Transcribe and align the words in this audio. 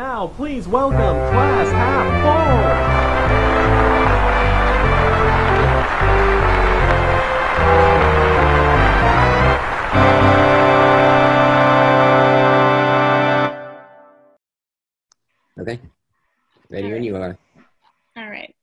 now, 0.00 0.28
please 0.28 0.66
welcome 0.66 0.96
Class 0.96 1.70
Half 1.72 2.06
Full. 15.54 15.62
Okay. 15.62 15.78
Ready 16.70 16.90
when 16.90 17.04
you 17.04 17.16
are. 17.16 17.36
All 18.16 18.30
right. 18.30 18.54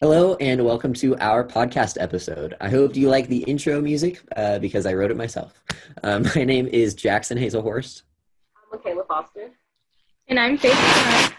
Hello 0.00 0.36
and 0.36 0.64
welcome 0.64 0.94
to 0.94 1.18
our 1.18 1.44
podcast 1.46 2.00
episode. 2.00 2.56
I 2.62 2.70
hope 2.70 2.96
you 2.96 3.10
like 3.10 3.28
the 3.28 3.42
intro 3.42 3.82
music 3.82 4.22
uh, 4.36 4.58
because 4.58 4.86
I 4.86 4.94
wrote 4.94 5.10
it 5.10 5.18
myself. 5.18 5.62
Um, 6.02 6.22
my 6.34 6.44
name 6.44 6.66
is 6.68 6.94
Jackson 6.94 7.36
Hazelhorst, 7.36 8.04
I'm 8.56 8.78
Michaela 8.78 9.04
Foster. 9.04 9.50
And 10.26 10.40
I'm 10.40 10.56
Faith. 10.56 11.34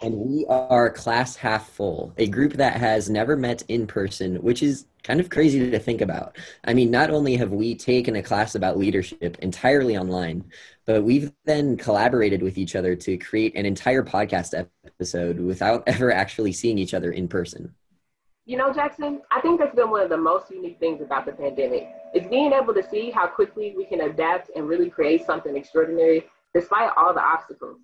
And 0.00 0.14
we 0.14 0.46
are 0.48 0.90
Class 0.90 1.34
Half 1.34 1.70
Full, 1.70 2.14
a 2.18 2.28
group 2.28 2.52
that 2.52 2.76
has 2.76 3.10
never 3.10 3.36
met 3.36 3.64
in 3.66 3.88
person, 3.88 4.36
which 4.36 4.62
is 4.62 4.86
kind 5.02 5.18
of 5.18 5.28
crazy 5.28 5.68
to 5.68 5.78
think 5.80 6.00
about. 6.00 6.36
I 6.64 6.72
mean, 6.72 6.92
not 6.92 7.10
only 7.10 7.34
have 7.34 7.50
we 7.50 7.74
taken 7.74 8.14
a 8.14 8.22
class 8.22 8.54
about 8.54 8.78
leadership 8.78 9.36
entirely 9.40 9.98
online, 9.98 10.44
but 10.86 11.02
we've 11.02 11.32
then 11.46 11.76
collaborated 11.76 12.42
with 12.42 12.58
each 12.58 12.76
other 12.76 12.94
to 12.94 13.18
create 13.18 13.56
an 13.56 13.66
entire 13.66 14.04
podcast 14.04 14.54
episode 14.86 15.40
without 15.40 15.82
ever 15.88 16.12
actually 16.12 16.52
seeing 16.52 16.78
each 16.78 16.94
other 16.94 17.10
in 17.10 17.26
person. 17.26 17.74
You 18.46 18.56
know, 18.56 18.72
Jackson, 18.72 19.20
I 19.32 19.40
think 19.40 19.58
that's 19.58 19.74
been 19.74 19.90
one 19.90 20.02
of 20.02 20.10
the 20.10 20.16
most 20.16 20.48
unique 20.50 20.78
things 20.78 21.02
about 21.02 21.26
the 21.26 21.32
pandemic. 21.32 21.88
Is 22.14 22.26
being 22.28 22.52
able 22.52 22.72
to 22.72 22.88
see 22.88 23.10
how 23.10 23.26
quickly 23.26 23.74
we 23.76 23.84
can 23.84 24.02
adapt 24.02 24.50
and 24.54 24.68
really 24.68 24.90
create 24.90 25.26
something 25.26 25.56
extraordinary 25.56 26.24
despite 26.54 26.90
all 26.96 27.14
the 27.14 27.22
obstacles. 27.22 27.78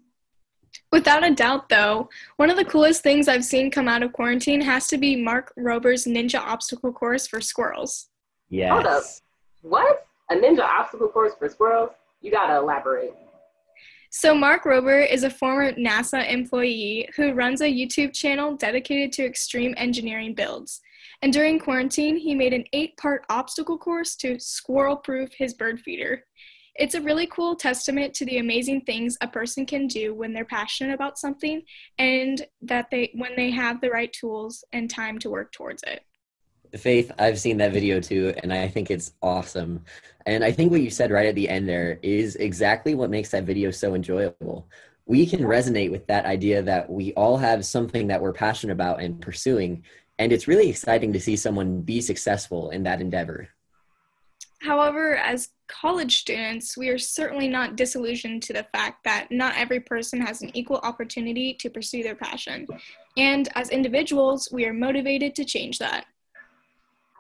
Without 0.92 1.24
a 1.24 1.34
doubt, 1.34 1.68
though, 1.68 2.08
one 2.36 2.50
of 2.50 2.56
the 2.56 2.64
coolest 2.64 3.02
things 3.02 3.28
I've 3.28 3.44
seen 3.44 3.70
come 3.70 3.88
out 3.88 4.02
of 4.02 4.12
quarantine 4.12 4.60
has 4.60 4.88
to 4.88 4.98
be 4.98 5.16
Mark 5.16 5.52
Rober's 5.56 6.04
Ninja 6.04 6.38
Obstacle 6.38 6.92
Course 6.92 7.26
for 7.26 7.40
squirrels. 7.40 8.08
Yes. 8.48 8.72
Hold 8.72 8.86
up. 8.86 9.02
What? 9.62 10.06
A 10.30 10.34
ninja 10.34 10.64
obstacle 10.64 11.08
course 11.08 11.32
for 11.38 11.48
squirrels? 11.48 11.90
You 12.20 12.30
gotta 12.30 12.56
elaborate. 12.56 13.14
So, 14.10 14.34
Mark 14.34 14.64
Rober 14.64 15.08
is 15.08 15.24
a 15.24 15.30
former 15.30 15.72
NASA 15.72 16.30
employee 16.30 17.08
who 17.16 17.32
runs 17.32 17.60
a 17.60 17.72
YouTube 17.72 18.12
channel 18.12 18.56
dedicated 18.56 19.12
to 19.12 19.24
extreme 19.24 19.74
engineering 19.76 20.34
builds. 20.34 20.80
And 21.22 21.32
during 21.32 21.58
quarantine, 21.58 22.16
he 22.16 22.34
made 22.34 22.52
an 22.52 22.64
eight 22.72 22.96
part 22.96 23.24
obstacle 23.28 23.78
course 23.78 24.16
to 24.16 24.38
squirrel 24.40 24.96
proof 24.96 25.30
his 25.36 25.54
bird 25.54 25.80
feeder. 25.80 26.24
It's 26.78 26.94
a 26.94 27.00
really 27.00 27.26
cool 27.26 27.56
testament 27.56 28.12
to 28.14 28.26
the 28.26 28.38
amazing 28.38 28.82
things 28.82 29.16
a 29.20 29.28
person 29.28 29.64
can 29.64 29.86
do 29.86 30.14
when 30.14 30.32
they're 30.32 30.44
passionate 30.44 30.94
about 30.94 31.18
something 31.18 31.62
and 31.98 32.46
that 32.62 32.90
they 32.90 33.12
when 33.14 33.34
they 33.34 33.50
have 33.50 33.80
the 33.80 33.90
right 33.90 34.12
tools 34.12 34.64
and 34.72 34.90
time 34.90 35.18
to 35.20 35.30
work 35.30 35.52
towards 35.52 35.82
it. 35.84 36.02
Faith, 36.76 37.10
I've 37.18 37.38
seen 37.38 37.56
that 37.58 37.72
video 37.72 38.00
too, 38.00 38.34
and 38.42 38.52
I 38.52 38.68
think 38.68 38.90
it's 38.90 39.12
awesome. 39.22 39.84
And 40.26 40.44
I 40.44 40.52
think 40.52 40.70
what 40.70 40.82
you 40.82 40.90
said 40.90 41.10
right 41.10 41.26
at 41.26 41.34
the 41.34 41.48
end 41.48 41.68
there 41.68 41.98
is 42.02 42.36
exactly 42.36 42.94
what 42.94 43.08
makes 43.08 43.30
that 43.30 43.44
video 43.44 43.70
so 43.70 43.94
enjoyable. 43.94 44.68
We 45.06 45.26
can 45.26 45.40
resonate 45.40 45.90
with 45.90 46.06
that 46.08 46.26
idea 46.26 46.62
that 46.62 46.90
we 46.90 47.14
all 47.14 47.38
have 47.38 47.64
something 47.64 48.08
that 48.08 48.20
we're 48.20 48.32
passionate 48.32 48.72
about 48.72 49.00
and 49.00 49.20
pursuing. 49.20 49.84
And 50.18 50.32
it's 50.32 50.48
really 50.48 50.68
exciting 50.68 51.12
to 51.12 51.20
see 51.20 51.36
someone 51.36 51.82
be 51.82 52.00
successful 52.00 52.70
in 52.70 52.82
that 52.82 53.00
endeavor. 53.00 53.48
However, 54.66 55.14
as 55.14 55.50
college 55.68 56.18
students, 56.18 56.76
we 56.76 56.88
are 56.88 56.98
certainly 56.98 57.46
not 57.46 57.76
disillusioned 57.76 58.42
to 58.42 58.52
the 58.52 58.66
fact 58.72 59.04
that 59.04 59.28
not 59.30 59.54
every 59.56 59.78
person 59.78 60.20
has 60.20 60.42
an 60.42 60.50
equal 60.54 60.78
opportunity 60.78 61.54
to 61.54 61.70
pursue 61.70 62.02
their 62.02 62.16
passion. 62.16 62.66
And 63.16 63.48
as 63.54 63.70
individuals, 63.70 64.48
we 64.50 64.66
are 64.66 64.72
motivated 64.72 65.36
to 65.36 65.44
change 65.44 65.78
that. 65.78 66.06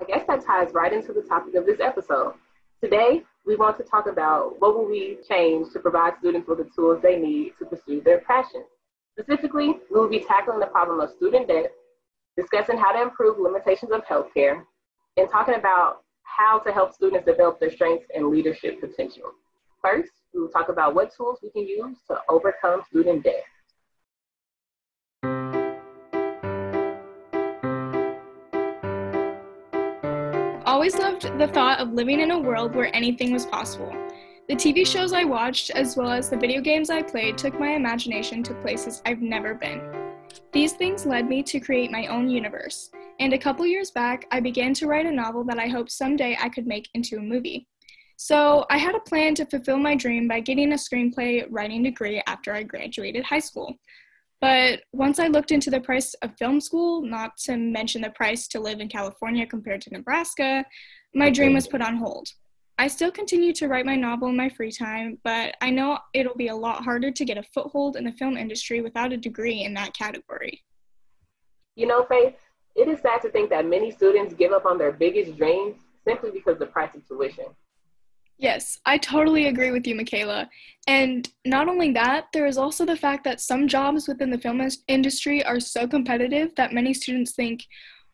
I 0.00 0.04
guess 0.06 0.26
that 0.26 0.44
ties 0.44 0.74
right 0.74 0.92
into 0.92 1.12
the 1.12 1.22
topic 1.22 1.54
of 1.54 1.66
this 1.66 1.78
episode. 1.78 2.34
Today, 2.82 3.22
we 3.46 3.54
want 3.54 3.76
to 3.78 3.84
talk 3.84 4.08
about 4.08 4.60
what 4.60 4.74
will 4.74 4.88
we 4.88 5.18
change 5.28 5.72
to 5.72 5.78
provide 5.78 6.14
students 6.18 6.48
with 6.48 6.58
the 6.58 6.68
tools 6.74 7.00
they 7.00 7.16
need 7.16 7.52
to 7.60 7.64
pursue 7.64 8.00
their 8.00 8.22
passions. 8.22 8.66
Specifically, 9.16 9.68
we 9.88 10.00
will 10.00 10.08
be 10.08 10.24
tackling 10.24 10.58
the 10.58 10.66
problem 10.66 10.98
of 10.98 11.10
student 11.10 11.46
debt, 11.46 11.70
discussing 12.36 12.76
how 12.76 12.90
to 12.90 13.02
improve 13.02 13.38
limitations 13.38 13.92
of 13.92 14.04
healthcare, 14.04 14.64
and 15.16 15.30
talking 15.30 15.54
about 15.54 16.02
how 16.26 16.58
to 16.58 16.72
help 16.72 16.92
students 16.92 17.24
develop 17.24 17.58
their 17.60 17.70
strengths 17.70 18.06
and 18.14 18.28
leadership 18.28 18.80
potential. 18.80 19.32
First, 19.82 20.10
we 20.34 20.40
will 20.40 20.48
talk 20.48 20.68
about 20.68 20.94
what 20.94 21.14
tools 21.14 21.38
we 21.42 21.50
can 21.50 21.66
use 21.66 21.96
to 22.08 22.18
overcome 22.28 22.82
student 22.88 23.24
debt. 23.24 23.44
Always 30.66 30.96
loved 30.98 31.38
the 31.38 31.48
thought 31.54 31.78
of 31.78 31.92
living 31.92 32.20
in 32.20 32.32
a 32.32 32.38
world 32.38 32.74
where 32.74 32.94
anything 32.94 33.32
was 33.32 33.46
possible. 33.46 33.94
The 34.48 34.54
TV 34.54 34.86
shows 34.86 35.12
I 35.12 35.24
watched, 35.24 35.70
as 35.70 35.96
well 35.96 36.10
as 36.10 36.28
the 36.28 36.36
video 36.36 36.60
games 36.60 36.90
I 36.90 37.02
played, 37.02 37.38
took 37.38 37.58
my 37.58 37.70
imagination 37.70 38.42
to 38.44 38.54
places 38.54 39.02
I've 39.06 39.22
never 39.22 39.54
been. 39.54 39.80
These 40.52 40.74
things 40.74 41.06
led 41.06 41.28
me 41.28 41.42
to 41.44 41.60
create 41.60 41.90
my 41.90 42.06
own 42.06 42.28
universe, 42.28 42.90
and 43.18 43.32
a 43.32 43.38
couple 43.38 43.66
years 43.66 43.90
back, 43.90 44.26
I 44.30 44.40
began 44.40 44.74
to 44.74 44.86
write 44.86 45.06
a 45.06 45.10
novel 45.10 45.44
that 45.44 45.58
I 45.58 45.68
hoped 45.68 45.90
someday 45.90 46.36
I 46.40 46.48
could 46.48 46.66
make 46.66 46.88
into 46.94 47.16
a 47.16 47.22
movie. 47.22 47.66
So 48.16 48.64
I 48.70 48.78
had 48.78 48.94
a 48.94 49.00
plan 49.00 49.34
to 49.36 49.46
fulfill 49.46 49.78
my 49.78 49.94
dream 49.94 50.26
by 50.26 50.40
getting 50.40 50.72
a 50.72 50.76
screenplay 50.76 51.46
writing 51.50 51.82
degree 51.82 52.22
after 52.26 52.52
I 52.52 52.62
graduated 52.62 53.24
high 53.24 53.40
school. 53.40 53.74
But 54.40 54.80
once 54.92 55.18
I 55.18 55.28
looked 55.28 55.50
into 55.50 55.70
the 55.70 55.80
price 55.80 56.14
of 56.22 56.36
film 56.38 56.60
school, 56.60 57.02
not 57.02 57.36
to 57.44 57.56
mention 57.56 58.02
the 58.02 58.10
price 58.10 58.48
to 58.48 58.60
live 58.60 58.80
in 58.80 58.88
California 58.88 59.46
compared 59.46 59.80
to 59.82 59.90
Nebraska, 59.90 60.64
my 61.14 61.30
dream 61.30 61.54
was 61.54 61.66
put 61.66 61.80
on 61.80 61.96
hold. 61.96 62.28
I 62.78 62.88
still 62.88 63.10
continue 63.10 63.54
to 63.54 63.68
write 63.68 63.86
my 63.86 63.96
novel 63.96 64.28
in 64.28 64.36
my 64.36 64.50
free 64.50 64.70
time, 64.70 65.18
but 65.24 65.56
I 65.62 65.70
know 65.70 65.98
it'll 66.12 66.36
be 66.36 66.48
a 66.48 66.56
lot 66.56 66.84
harder 66.84 67.10
to 67.10 67.24
get 67.24 67.38
a 67.38 67.42
foothold 67.54 67.96
in 67.96 68.04
the 68.04 68.12
film 68.12 68.36
industry 68.36 68.82
without 68.82 69.14
a 69.14 69.16
degree 69.16 69.64
in 69.64 69.72
that 69.74 69.94
category. 69.94 70.62
You 71.74 71.86
know, 71.86 72.04
Faith, 72.04 72.34
it 72.76 72.88
is 72.88 73.00
sad 73.00 73.22
to 73.22 73.30
think 73.30 73.50
that 73.50 73.66
many 73.66 73.90
students 73.90 74.34
give 74.34 74.52
up 74.52 74.66
on 74.66 74.78
their 74.78 74.92
biggest 74.92 75.36
dreams 75.36 75.76
simply 76.04 76.30
because 76.30 76.54
of 76.54 76.58
the 76.60 76.66
price 76.66 76.94
of 76.94 77.06
tuition. 77.08 77.46
Yes, 78.38 78.78
I 78.84 78.98
totally 78.98 79.46
agree 79.46 79.70
with 79.70 79.86
you, 79.86 79.94
Michaela. 79.94 80.50
And 80.86 81.28
not 81.46 81.68
only 81.68 81.92
that, 81.92 82.26
there 82.34 82.46
is 82.46 82.58
also 82.58 82.84
the 82.84 82.96
fact 82.96 83.24
that 83.24 83.40
some 83.40 83.66
jobs 83.66 84.06
within 84.06 84.30
the 84.30 84.38
film 84.38 84.60
industry 84.88 85.42
are 85.42 85.58
so 85.58 85.88
competitive 85.88 86.54
that 86.56 86.74
many 86.74 86.92
students 86.92 87.32
think, 87.32 87.64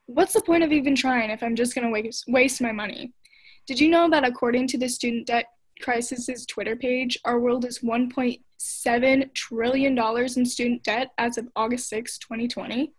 what's 0.06 0.33
the 0.33 0.41
point 0.41 0.62
of 0.62 0.71
even 0.71 0.94
trying 0.94 1.31
if 1.31 1.43
I'm 1.43 1.56
just 1.56 1.75
going 1.75 1.87
to 1.87 1.91
waste, 1.91 2.25
waste 2.29 2.62
my 2.62 2.71
money? 2.71 3.12
Did 3.67 3.81
you 3.81 3.89
know 3.89 4.09
that 4.11 4.25
according 4.25 4.69
to 4.69 4.79
the 4.79 4.89
Student 4.89 5.27
Debt 5.27 5.47
Crisis's 5.83 6.47
Twitter 6.47 6.77
page, 6.77 7.19
our 7.25 7.41
world 7.41 7.65
is 7.65 7.81
$1.7 7.81 9.34
trillion 9.34 9.99
in 9.99 10.47
student 10.47 10.83
debt 10.84 11.11
as 11.19 11.37
of 11.37 11.49
August 11.56 11.89
6, 11.89 12.19
2020? 12.19 12.93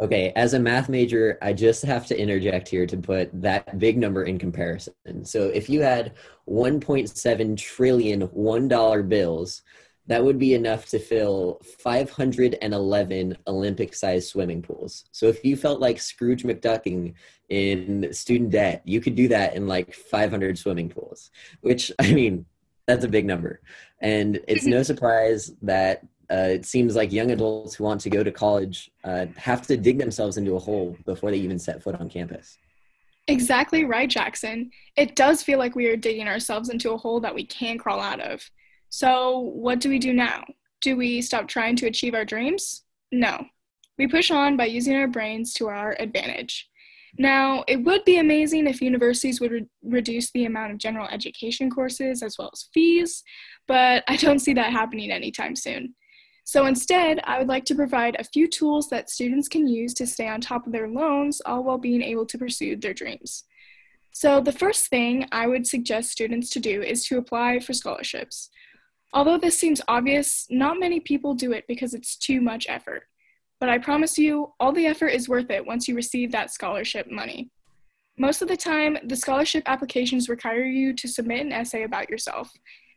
Okay, 0.00 0.32
as 0.34 0.54
a 0.54 0.58
math 0.58 0.88
major, 0.88 1.38
I 1.40 1.52
just 1.52 1.84
have 1.84 2.06
to 2.06 2.18
interject 2.18 2.68
here 2.68 2.84
to 2.84 2.96
put 2.96 3.30
that 3.40 3.78
big 3.78 3.96
number 3.96 4.24
in 4.24 4.38
comparison. 4.38 5.24
So 5.24 5.44
if 5.44 5.70
you 5.70 5.82
had 5.82 6.14
1.7 6.48 7.56
trillion 7.56 8.26
$1 8.26 9.08
bills, 9.08 9.62
that 10.06 10.22
would 10.22 10.38
be 10.38 10.54
enough 10.54 10.86
to 10.86 10.98
fill 10.98 11.60
511 11.78 13.38
Olympic 13.46 13.94
sized 13.94 14.28
swimming 14.28 14.62
pools. 14.62 15.04
So 15.12 15.26
if 15.26 15.44
you 15.44 15.56
felt 15.56 15.80
like 15.80 16.00
Scrooge 16.00 16.42
McDucking 16.42 17.14
in 17.48 18.12
student 18.12 18.50
debt, 18.50 18.82
you 18.84 19.00
could 19.00 19.14
do 19.14 19.28
that 19.28 19.54
in 19.54 19.66
like 19.66 19.94
500 19.94 20.58
swimming 20.58 20.88
pools, 20.88 21.30
which 21.60 21.90
I 22.00 22.12
mean, 22.12 22.44
that's 22.86 23.04
a 23.04 23.08
big 23.08 23.26
number. 23.26 23.60
And 24.00 24.40
it's 24.48 24.66
no 24.66 24.82
surprise 24.90 25.52
that 25.62 26.04
uh, 26.30 26.48
it 26.50 26.64
seems 26.64 26.96
like 26.96 27.12
young 27.12 27.30
adults 27.30 27.74
who 27.74 27.84
want 27.84 28.00
to 28.02 28.10
go 28.10 28.22
to 28.22 28.32
college 28.32 28.90
uh, 29.04 29.26
have 29.36 29.66
to 29.66 29.76
dig 29.76 29.98
themselves 29.98 30.36
into 30.36 30.56
a 30.56 30.58
hole 30.58 30.96
before 31.04 31.30
they 31.30 31.36
even 31.36 31.58
set 31.58 31.82
foot 31.82 31.94
on 32.00 32.08
campus. 32.08 32.58
Exactly 33.28 33.84
right, 33.84 34.08
Jackson. 34.08 34.70
It 34.96 35.16
does 35.16 35.42
feel 35.42 35.58
like 35.58 35.74
we 35.74 35.86
are 35.86 35.96
digging 35.96 36.28
ourselves 36.28 36.68
into 36.68 36.92
a 36.92 36.98
hole 36.98 37.20
that 37.20 37.34
we 37.34 37.44
can't 37.44 37.80
crawl 37.80 38.00
out 38.00 38.20
of. 38.20 38.48
So, 38.90 39.38
what 39.38 39.80
do 39.80 39.88
we 39.88 39.98
do 39.98 40.12
now? 40.12 40.44
Do 40.82 40.96
we 40.96 41.22
stop 41.22 41.48
trying 41.48 41.76
to 41.76 41.86
achieve 41.86 42.14
our 42.14 42.24
dreams? 42.24 42.84
No. 43.10 43.46
We 43.96 44.08
push 44.08 44.30
on 44.30 44.56
by 44.56 44.66
using 44.66 44.94
our 44.96 45.08
brains 45.08 45.54
to 45.54 45.68
our 45.68 45.96
advantage. 45.98 46.68
Now, 47.16 47.64
it 47.68 47.76
would 47.84 48.04
be 48.04 48.18
amazing 48.18 48.66
if 48.66 48.82
universities 48.82 49.40
would 49.40 49.52
re- 49.52 49.66
reduce 49.84 50.30
the 50.32 50.46
amount 50.46 50.72
of 50.72 50.78
general 50.78 51.08
education 51.08 51.70
courses 51.70 52.22
as 52.22 52.36
well 52.38 52.50
as 52.52 52.68
fees, 52.74 53.22
but 53.68 54.02
I 54.08 54.16
don't 54.16 54.40
see 54.40 54.52
that 54.54 54.72
happening 54.72 55.10
anytime 55.10 55.54
soon. 55.54 55.94
So 56.44 56.66
instead, 56.66 57.20
I 57.24 57.38
would 57.38 57.48
like 57.48 57.64
to 57.66 57.74
provide 57.74 58.16
a 58.18 58.24
few 58.24 58.46
tools 58.46 58.90
that 58.90 59.08
students 59.08 59.48
can 59.48 59.66
use 59.66 59.94
to 59.94 60.06
stay 60.06 60.28
on 60.28 60.40
top 60.40 60.66
of 60.66 60.72
their 60.72 60.88
loans, 60.88 61.40
all 61.44 61.64
while 61.64 61.78
being 61.78 62.02
able 62.02 62.26
to 62.26 62.38
pursue 62.38 62.76
their 62.76 62.92
dreams. 62.92 63.44
So, 64.12 64.40
the 64.40 64.52
first 64.52 64.88
thing 64.88 65.26
I 65.32 65.46
would 65.48 65.66
suggest 65.66 66.10
students 66.12 66.50
to 66.50 66.60
do 66.60 66.82
is 66.82 67.04
to 67.06 67.18
apply 67.18 67.58
for 67.58 67.72
scholarships. 67.72 68.50
Although 69.12 69.38
this 69.38 69.58
seems 69.58 69.80
obvious, 69.88 70.46
not 70.50 70.78
many 70.78 71.00
people 71.00 71.34
do 71.34 71.52
it 71.52 71.64
because 71.66 71.94
it's 71.94 72.16
too 72.16 72.40
much 72.40 72.66
effort. 72.68 73.04
But 73.58 73.70
I 73.70 73.78
promise 73.78 74.18
you, 74.18 74.52
all 74.60 74.72
the 74.72 74.86
effort 74.86 75.08
is 75.08 75.28
worth 75.28 75.50
it 75.50 75.66
once 75.66 75.88
you 75.88 75.96
receive 75.96 76.30
that 76.32 76.52
scholarship 76.52 77.10
money. 77.10 77.50
Most 78.18 78.42
of 78.42 78.48
the 78.48 78.56
time, 78.56 78.98
the 79.04 79.16
scholarship 79.16 79.64
applications 79.66 80.28
require 80.28 80.64
you 80.64 80.92
to 80.94 81.08
submit 81.08 81.46
an 81.46 81.52
essay 81.52 81.84
about 81.84 82.10
yourself. 82.10 82.52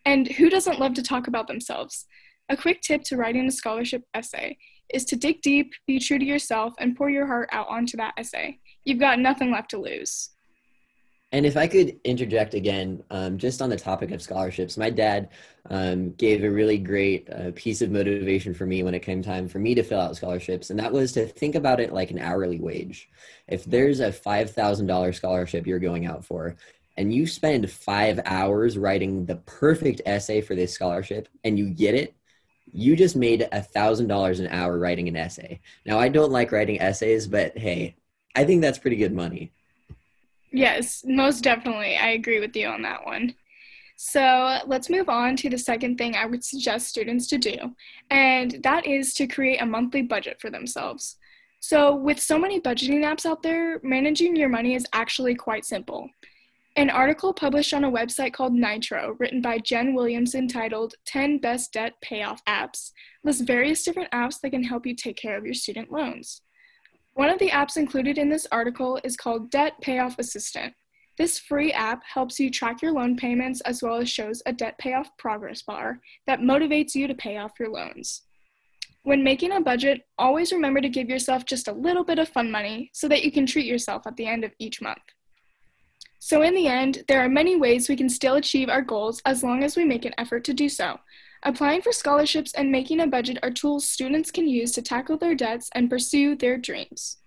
And 0.06 0.28
who 0.28 0.50
doesn't 0.50 0.80
love 0.80 0.94
to 0.96 1.04
talk 1.04 1.28
about 1.28 1.48
themselves? 1.48 2.06
A 2.50 2.56
quick 2.56 2.82
tip 2.82 3.04
to 3.04 3.18
writing 3.18 3.46
a 3.48 3.52
scholarship 3.52 4.04
essay 4.14 4.58
is 4.94 5.04
to 5.06 5.18
dig 5.18 5.42
deep, 5.42 5.74
be 5.86 6.00
true 6.00 6.18
to 6.18 6.26
yourself, 6.26 6.74
and 6.80 6.96
pour 6.96 7.10
your 7.10 7.28
heart 7.28 7.50
out 7.52 7.68
onto 7.68 7.98
that 7.98 8.14
essay. 8.18 8.60
You've 8.86 9.00
got 9.00 9.20
nothing 9.20 9.52
left 9.52 9.72
to 9.72 9.78
lose. 9.78 10.30
And 11.34 11.46
if 11.46 11.58
I 11.58 11.68
could 11.68 12.00
interject 12.06 12.54
again, 12.54 13.04
um, 13.12 13.38
just 13.38 13.62
on 13.62 13.70
the 13.70 13.76
topic 13.76 14.12
of 14.12 14.22
scholarships, 14.22 14.78
my 14.78 14.90
dad 14.90 15.28
um, 15.70 16.14
gave 16.14 16.42
a 16.42 16.50
really 16.50 16.78
great 16.78 17.30
uh, 17.30 17.52
piece 17.54 17.82
of 17.82 17.92
motivation 17.92 18.54
for 18.54 18.66
me 18.66 18.82
when 18.82 18.94
it 18.94 19.02
came 19.02 19.22
time 19.22 19.50
for 19.50 19.60
me 19.60 19.76
to 19.76 19.84
fill 19.84 20.00
out 20.00 20.16
scholarships, 20.16 20.70
and 20.70 20.80
that 20.80 20.94
was 20.94 21.12
to 21.12 21.26
think 21.26 21.56
about 21.56 21.82
it 21.82 21.92
like 21.92 22.12
an 22.12 22.20
hourly 22.20 22.62
wage. 22.62 23.10
If 23.50 23.66
there's 23.66 24.00
a 24.00 24.10
$5,000 24.10 25.16
scholarship 25.16 25.68
you're 25.68 25.80
going 25.80 26.06
out 26.06 26.24
for, 26.24 26.56
and 26.96 27.14
you 27.14 27.28
spend 27.28 27.70
five 27.70 28.22
hours 28.26 28.78
writing 28.78 29.26
the 29.26 29.36
perfect 29.36 30.02
essay 30.06 30.40
for 30.40 30.56
this 30.56 30.72
scholarship, 30.72 31.28
and 31.44 31.60
you 31.60 31.70
get 31.70 31.94
it, 31.94 32.16
you 32.72 32.96
just 32.96 33.16
made 33.16 33.48
a 33.52 33.62
thousand 33.62 34.08
dollars 34.08 34.40
an 34.40 34.48
hour 34.48 34.78
writing 34.78 35.08
an 35.08 35.16
essay. 35.16 35.60
Now 35.86 36.00
I 36.00 36.10
don't 36.10 36.32
like 36.32 36.52
writing 36.52 36.80
essays, 36.80 37.28
but 37.28 37.58
hey, 37.58 37.96
I 38.36 38.44
think 38.44 38.62
that's 38.62 38.78
pretty 38.78 38.98
good 38.98 39.14
money. 39.14 39.52
Yes, 40.52 41.04
most 41.06 41.44
definitely. 41.44 41.98
I 41.98 42.10
agree 42.10 42.40
with 42.40 42.56
you 42.56 42.68
on 42.68 42.82
that 42.84 43.06
one. 43.06 43.36
So 43.98 44.60
let's 44.68 44.90
move 44.90 45.10
on 45.10 45.36
to 45.38 45.50
the 45.50 45.58
second 45.58 45.98
thing 45.98 46.16
I 46.16 46.28
would 46.28 46.44
suggest 46.44 46.88
students 46.88 47.26
to 47.28 47.38
do, 47.40 47.56
and 48.12 48.60
that 48.64 48.86
is 48.86 49.14
to 49.16 49.26
create 49.26 49.60
a 49.60 49.66
monthly 49.66 50.04
budget 50.04 50.40
for 50.40 50.52
themselves. 50.52 51.18
So, 51.60 51.96
with 51.96 52.20
so 52.20 52.38
many 52.38 52.62
budgeting 52.62 53.04
apps 53.04 53.26
out 53.26 53.42
there, 53.42 53.80
managing 53.82 54.36
your 54.36 54.50
money 54.50 54.76
is 54.76 54.86
actually 54.94 55.34
quite 55.34 55.66
simple. 55.66 56.08
An 56.78 56.92
article 56.92 57.34
published 57.34 57.74
on 57.74 57.86
a 57.86 57.92
website 57.92 58.34
called 58.34 58.54
Nitro, 58.54 59.16
written 59.18 59.42
by 59.42 59.58
Jen 59.58 59.96
Williamson, 59.96 60.48
titled 60.48 60.94
10 61.08 61.40
Best 61.40 61.74
Debt 61.74 61.94
Payoff 62.04 62.40
Apps, 62.46 62.92
lists 63.24 63.42
various 63.42 63.84
different 63.84 64.12
apps 64.12 64.40
that 64.42 64.52
can 64.52 64.64
help 64.64 64.86
you 64.86 64.94
take 64.94 65.18
care 65.18 65.36
of 65.36 65.44
your 65.44 65.56
student 65.56 65.92
loans. 65.92 66.44
One 67.16 67.32
of 67.32 67.40
the 67.40 67.50
apps 67.50 67.78
included 67.78 68.20
in 68.20 68.30
this 68.30 68.46
article 68.52 69.00
is 69.04 69.18
called 69.18 69.50
Debt 69.50 69.74
Payoff 69.82 70.20
Assistant. 70.20 70.72
This 71.18 71.40
free 71.40 71.74
app 71.74 72.04
helps 72.06 72.40
you 72.40 72.52
track 72.52 72.84
your 72.84 72.92
loan 72.92 73.18
payments 73.18 73.60
as 73.62 73.82
well 73.82 73.96
as 73.96 74.08
shows 74.08 74.44
a 74.46 74.54
debt 74.54 74.78
payoff 74.78 75.10
progress 75.18 75.64
bar 75.64 76.00
that 76.28 76.42
motivates 76.42 76.94
you 76.94 77.08
to 77.08 77.16
pay 77.16 77.38
off 77.38 77.60
your 77.60 77.72
loans. 77.72 78.22
When 79.02 79.24
making 79.24 79.52
a 79.52 79.62
budget, 79.62 80.04
always 80.20 80.52
remember 80.52 80.82
to 80.82 80.90
give 80.90 81.10
yourself 81.10 81.44
just 81.44 81.68
a 81.68 81.74
little 81.74 82.04
bit 82.04 82.20
of 82.20 82.30
fun 82.30 82.52
money 82.52 82.92
so 82.94 83.08
that 83.08 83.24
you 83.24 83.32
can 83.32 83.48
treat 83.48 83.66
yourself 83.66 84.06
at 84.06 84.16
the 84.16 84.28
end 84.28 84.44
of 84.44 84.52
each 84.60 84.80
month. 84.80 85.02
So, 86.20 86.42
in 86.42 86.56
the 86.56 86.68
end, 86.68 87.04
there 87.08 87.24
are 87.24 87.30
many 87.30 87.56
ways 87.56 87.88
we 87.88 87.96
can 87.96 88.10
still 88.10 88.36
achieve 88.36 88.70
our 88.70 88.82
goals 88.82 89.22
as 89.26 89.44
long 89.44 89.64
as 89.64 89.78
we 89.78 89.86
make 89.86 90.06
an 90.06 90.16
effort 90.18 90.44
to 90.46 90.54
do 90.54 90.68
so. 90.68 91.00
Applying 91.44 91.82
for 91.82 91.92
scholarships 91.92 92.54
and 92.54 92.72
making 92.72 93.00
a 93.00 93.08
budget 93.08 93.38
are 93.44 93.52
tools 93.52 93.88
students 93.88 94.32
can 94.32 94.48
use 94.48 94.72
to 94.74 94.82
tackle 94.82 95.18
their 95.18 95.36
debts 95.36 95.70
and 95.76 95.90
pursue 95.90 96.36
their 96.36 96.58
dreams. 96.58 97.18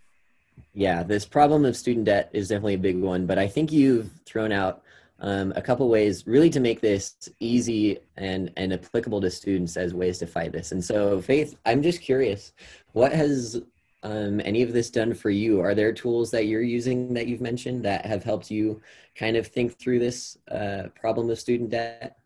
Yeah, 0.74 1.02
this 1.02 1.24
problem 1.24 1.64
of 1.64 1.76
student 1.76 2.06
debt 2.06 2.30
is 2.32 2.48
definitely 2.48 2.74
a 2.74 2.78
big 2.78 2.98
one, 2.98 3.26
but 3.26 3.38
I 3.38 3.46
think 3.46 3.72
you've 3.72 4.10
thrown 4.26 4.52
out 4.52 4.82
um, 5.20 5.52
a 5.54 5.62
couple 5.62 5.88
ways 5.88 6.26
really 6.26 6.50
to 6.50 6.60
make 6.60 6.80
this 6.80 7.14
easy 7.40 7.98
and, 8.16 8.50
and 8.56 8.72
applicable 8.72 9.20
to 9.20 9.30
students 9.30 9.76
as 9.76 9.94
ways 9.94 10.18
to 10.18 10.26
fight 10.26 10.52
this. 10.52 10.72
And 10.72 10.84
so, 10.84 11.20
Faith, 11.20 11.56
I'm 11.66 11.82
just 11.82 12.00
curious, 12.00 12.52
what 12.92 13.12
has 13.12 13.62
um, 14.02 14.40
any 14.44 14.62
of 14.62 14.72
this 14.72 14.90
done 14.90 15.14
for 15.14 15.30
you? 15.30 15.60
Are 15.60 15.74
there 15.74 15.92
tools 15.92 16.30
that 16.30 16.46
you're 16.46 16.62
using 16.62 17.12
that 17.14 17.26
you've 17.26 17.40
mentioned 17.40 17.84
that 17.84 18.06
have 18.06 18.24
helped 18.24 18.50
you 18.50 18.80
kind 19.14 19.36
of 19.36 19.46
think 19.46 19.78
through 19.78 19.98
this 19.98 20.38
uh, 20.50 20.84
problem 20.94 21.28
of 21.30 21.38
student 21.38 21.70
debt? 21.70 22.16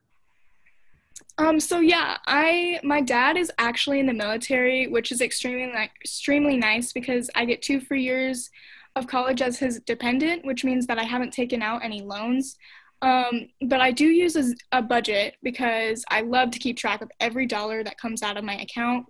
Um, 1.39 1.59
so 1.59 1.81
yeah, 1.81 2.19
I 2.27 2.79
my 2.85 3.01
dad 3.01 3.37
is 3.37 3.51
actually 3.59 3.99
in 3.99 4.07
the 4.07 4.13
military, 4.13 4.87
which 4.87 5.11
is 5.11 5.21
extremely 5.21 5.73
like 5.73 5.91
extremely 6.01 6.57
nice 6.57 6.93
because 6.93 7.29
I 7.35 7.45
get 7.45 7.61
two 7.61 7.81
free 7.81 8.03
years 8.03 8.51
of 8.95 9.09
college 9.09 9.43
as 9.43 9.59
his 9.59 9.81
dependent, 9.81 10.45
which 10.45 10.65
means 10.65 10.87
that 10.87 10.99
I 10.99 11.03
haven't 11.03 11.33
taken 11.33 11.61
out 11.61 11.85
any 11.85 12.03
loans. 12.03 12.57
Um, 13.03 13.49
but 13.67 13.81
I 13.81 13.91
do 13.91 14.07
use 14.07 14.37
a, 14.37 14.55
a 14.71 14.81
budget 14.81 15.37
because 15.43 16.05
I 16.09 16.21
love 16.21 16.53
to 16.53 16.59
keep 16.59 16.77
track 16.77 17.03
of 17.03 17.11
every 17.21 17.47
dollar 17.47 17.83
that 17.83 17.99
comes 17.99 18.23
out 18.23 18.37
of 18.37 18.45
my 18.45 18.57
account. 18.57 19.07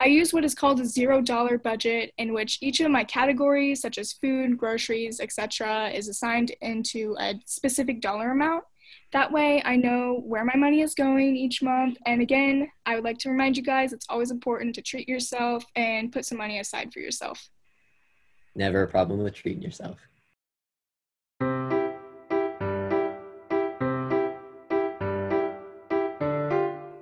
I 0.00 0.06
use 0.06 0.32
what 0.32 0.44
is 0.44 0.54
called 0.54 0.80
a 0.80 0.84
zero 0.84 1.20
dollar 1.20 1.58
budget, 1.58 2.12
in 2.18 2.32
which 2.32 2.58
each 2.60 2.78
of 2.78 2.88
my 2.88 3.02
categories, 3.02 3.80
such 3.80 3.98
as 3.98 4.12
food, 4.12 4.56
groceries, 4.56 5.18
etc., 5.18 5.90
is 5.90 6.06
assigned 6.06 6.52
into 6.60 7.16
a 7.18 7.34
specific 7.46 8.00
dollar 8.00 8.30
amount. 8.30 8.62
That 9.12 9.32
way, 9.32 9.60
I 9.64 9.74
know 9.74 10.22
where 10.24 10.44
my 10.44 10.54
money 10.54 10.82
is 10.82 10.94
going 10.94 11.36
each 11.36 11.62
month. 11.62 11.98
And 12.06 12.22
again, 12.22 12.70
I 12.86 12.94
would 12.94 13.02
like 13.02 13.18
to 13.18 13.30
remind 13.30 13.56
you 13.56 13.64
guys 13.64 13.92
it's 13.92 14.06
always 14.08 14.30
important 14.30 14.76
to 14.76 14.82
treat 14.82 15.08
yourself 15.08 15.64
and 15.74 16.12
put 16.12 16.24
some 16.24 16.38
money 16.38 16.60
aside 16.60 16.92
for 16.92 17.00
yourself. 17.00 17.48
Never 18.54 18.84
a 18.84 18.88
problem 18.88 19.24
with 19.24 19.34
treating 19.34 19.62
yourself. 19.62 19.98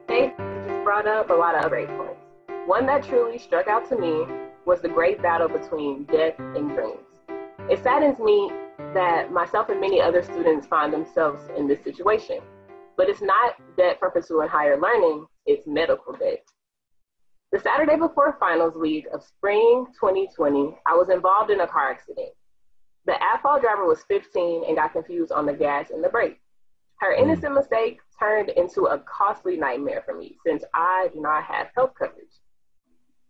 They 0.08 0.32
just 0.38 0.84
brought 0.84 1.06
up 1.06 1.28
a 1.28 1.34
lot 1.34 1.56
of 1.56 1.64
other 1.66 1.86
points. 1.88 2.25
One 2.66 2.84
that 2.86 3.04
truly 3.04 3.38
struck 3.38 3.68
out 3.68 3.88
to 3.90 3.96
me 3.96 4.26
was 4.64 4.82
the 4.82 4.88
great 4.88 5.22
battle 5.22 5.46
between 5.46 6.02
death 6.02 6.34
and 6.38 6.68
dreams. 6.68 7.06
It 7.70 7.80
saddens 7.80 8.18
me 8.18 8.50
that 8.92 9.30
myself 9.30 9.68
and 9.68 9.80
many 9.80 10.00
other 10.00 10.20
students 10.20 10.66
find 10.66 10.92
themselves 10.92 11.48
in 11.56 11.68
this 11.68 11.84
situation. 11.84 12.40
But 12.96 13.08
it's 13.08 13.22
not 13.22 13.54
debt 13.76 14.00
for 14.00 14.10
pursuing 14.10 14.48
higher 14.48 14.80
learning, 14.80 15.26
it's 15.46 15.68
medical 15.68 16.12
debt. 16.14 16.42
The 17.52 17.60
Saturday 17.60 17.94
before 17.94 18.36
finals 18.40 18.74
week 18.76 19.06
of 19.14 19.22
spring 19.22 19.86
2020, 19.94 20.76
I 20.86 20.94
was 20.94 21.08
involved 21.08 21.52
in 21.52 21.60
a 21.60 21.68
car 21.68 21.92
accident. 21.92 22.30
The 23.04 23.22
at-fault 23.22 23.62
driver 23.62 23.86
was 23.86 24.02
15 24.08 24.64
and 24.66 24.76
got 24.76 24.92
confused 24.92 25.30
on 25.30 25.46
the 25.46 25.54
gas 25.54 25.90
and 25.90 26.02
the 26.02 26.08
brake. 26.08 26.40
Her 26.98 27.14
hmm. 27.14 27.22
innocent 27.22 27.54
mistake 27.54 28.00
turned 28.18 28.48
into 28.48 28.86
a 28.86 28.98
costly 28.98 29.56
nightmare 29.56 30.02
for 30.04 30.14
me 30.14 30.36
since 30.44 30.64
I 30.74 31.10
do 31.14 31.20
not 31.20 31.44
have 31.44 31.68
health 31.76 31.92
coverage. 31.96 32.25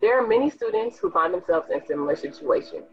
There 0.01 0.23
are 0.23 0.27
many 0.27 0.51
students 0.51 0.99
who 0.99 1.11
find 1.11 1.33
themselves 1.33 1.69
in 1.73 1.85
similar 1.87 2.17
situations. 2.17 2.85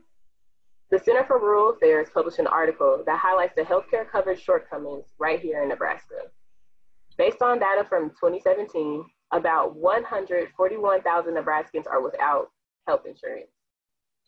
The 0.89 0.99
Center 0.99 1.25
for 1.25 1.39
Rural 1.39 1.71
Affairs 1.71 2.07
published 2.13 2.39
an 2.39 2.47
article 2.47 3.03
that 3.05 3.19
highlights 3.19 3.55
the 3.55 3.63
healthcare 3.63 4.09
coverage 4.09 4.41
shortcomings 4.41 5.05
right 5.17 5.39
here 5.39 5.63
in 5.63 5.69
Nebraska. 5.69 6.15
Based 7.17 7.41
on 7.41 7.59
data 7.59 7.85
from 7.87 8.09
2017, 8.11 9.03
about 9.31 9.75
141,000 9.75 11.33
Nebraskans 11.33 11.87
are 11.87 12.01
without 12.01 12.51
health 12.87 13.01
insurance. 13.05 13.49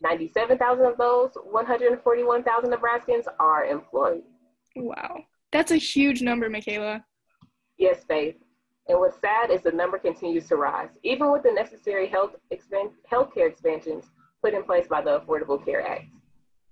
97,000 0.02 0.84
of 0.84 0.98
those 0.98 1.30
141,000 1.44 2.70
Nebraskans 2.70 3.24
are 3.40 3.64
employed. 3.64 4.22
Wow. 4.74 5.24
That's 5.52 5.70
a 5.70 5.76
huge 5.76 6.20
number, 6.20 6.50
Michaela. 6.50 7.04
Yes, 7.78 8.04
Faith. 8.06 8.36
And 8.88 8.98
what's 8.98 9.20
sad 9.20 9.50
is 9.50 9.62
the 9.62 9.72
number 9.72 9.98
continues 9.98 10.46
to 10.48 10.56
rise, 10.56 10.90
even 11.02 11.32
with 11.32 11.42
the 11.42 11.52
necessary 11.52 12.08
health 12.08 12.36
healthcare 13.10 13.48
expansions 13.48 14.04
put 14.42 14.54
in 14.54 14.62
place 14.62 14.86
by 14.86 15.00
the 15.02 15.20
Affordable 15.20 15.64
Care 15.64 15.86
Act. 15.86 16.04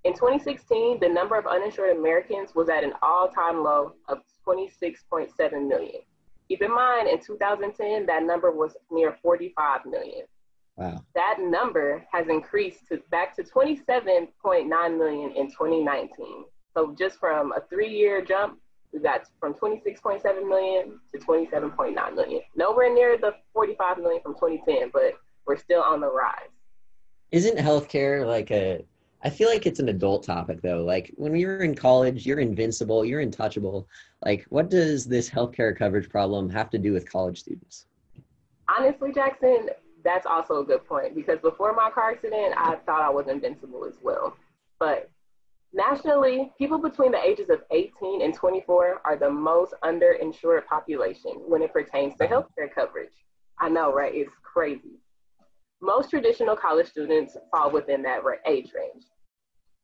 In 0.05 0.13
2016, 0.13 1.01
the 1.01 1.09
number 1.09 1.37
of 1.37 1.47
uninsured 1.47 1.97
Americans 1.97 2.55
was 2.55 2.69
at 2.69 2.85
an 2.85 2.93
all-time 3.03 3.65
low 3.65 3.95
of 4.09 4.19
26.7 4.47 5.69
million. 5.69 6.03
Keep 6.47 6.63
in 6.63 6.75
mind, 6.75 7.09
in 7.09 7.19
2010, 7.21 8.07
that 8.07 8.23
number 8.23 8.53
was 8.53 8.77
near 8.91 9.17
45 9.23 9.87
million. 9.87 10.27
Wow. 10.77 11.03
That 11.15 11.39
number 11.41 12.05
has 12.13 12.29
increased 12.29 12.87
to 12.89 12.99
back 13.11 13.35
to 13.37 13.43
27.9 13.43 14.99
million 14.99 15.31
in 15.31 15.47
2019. 15.49 16.45
So 16.75 16.95
just 16.99 17.19
from 17.19 17.53
a 17.53 17.63
three-year 17.71 18.23
jump, 18.25 18.59
we 18.95 19.01
got 19.01 19.23
from 19.41 19.55
26.7 19.55 20.23
million 20.49 21.01
to 21.13 21.19
27.9 21.19 22.15
million. 22.15 22.41
Nowhere 22.55 22.95
near 22.95 23.19
the 23.19 23.35
45 23.53 23.99
million 23.99 24.23
from 24.23 24.35
2010, 24.35 24.91
but 24.93 25.15
we're 25.47 25.59
still 25.59 25.83
on 25.83 26.01
the 26.01 26.11
rise. 26.11 26.49
Isn't 27.33 27.59
healthcare 27.59 28.25
like 28.27 28.51
a 28.53 28.85
I 29.27 29.31
feel 29.31 29.49
like 29.49 29.65
it's 29.65 29.81
an 29.81 29.89
adult 29.89 30.23
topic 30.23 30.61
though. 30.61 30.85
Like 30.85 31.11
when 31.17 31.35
you're 31.35 31.63
in 31.63 31.75
college, 31.75 32.27
you're 32.27 32.41
invincible, 32.41 33.05
you're 33.05 33.21
untouchable. 33.21 33.89
Like 34.25 34.45
what 34.51 34.71
does 34.71 35.07
this 35.07 35.29
healthcare 35.29 35.77
coverage 35.77 36.09
problem 36.09 36.49
have 36.51 36.71
to 36.71 36.79
do 36.79 36.93
with 36.93 37.11
college 37.11 37.41
students? 37.41 37.87
Honestly, 38.69 39.13
Jackson, 39.13 39.71
that's 40.05 40.27
also 40.27 40.61
a 40.61 40.65
good 40.65 40.87
point 40.87 41.15
because 41.15 41.39
before 41.41 41.75
my 41.75 41.91
car 41.91 42.13
accident, 42.13 42.55
I 42.57 42.77
thought 42.87 43.03
I 43.03 43.11
was 43.11 43.27
invincible 43.27 43.85
as 43.85 43.95
well. 44.03 44.37
But 44.79 45.11
Nationally, 45.75 46.53
people 46.57 46.79
between 46.79 47.11
the 47.11 47.21
ages 47.21 47.51
of 47.51 47.63
18 47.73 48.23
and 48.23 48.33
24 48.33 49.01
are 49.05 49.17
the 49.17 49.29
most 49.29 49.75
underinsured 49.83 50.65
population 50.67 51.33
when 51.49 51.63
it 51.63 51.73
pertains 51.73 52.17
to 52.17 52.29
healthcare 52.29 52.73
coverage. 52.73 53.11
I 53.59 53.69
know, 53.69 53.93
right? 53.93 54.15
It's 54.15 54.31
crazy. 54.45 55.01
Most 55.83 56.11
traditional 56.11 56.55
college 56.55 56.87
students 56.87 57.37
fall 57.51 57.73
within 57.73 58.03
that 58.03 58.21
age 58.47 58.71
range. 58.73 59.03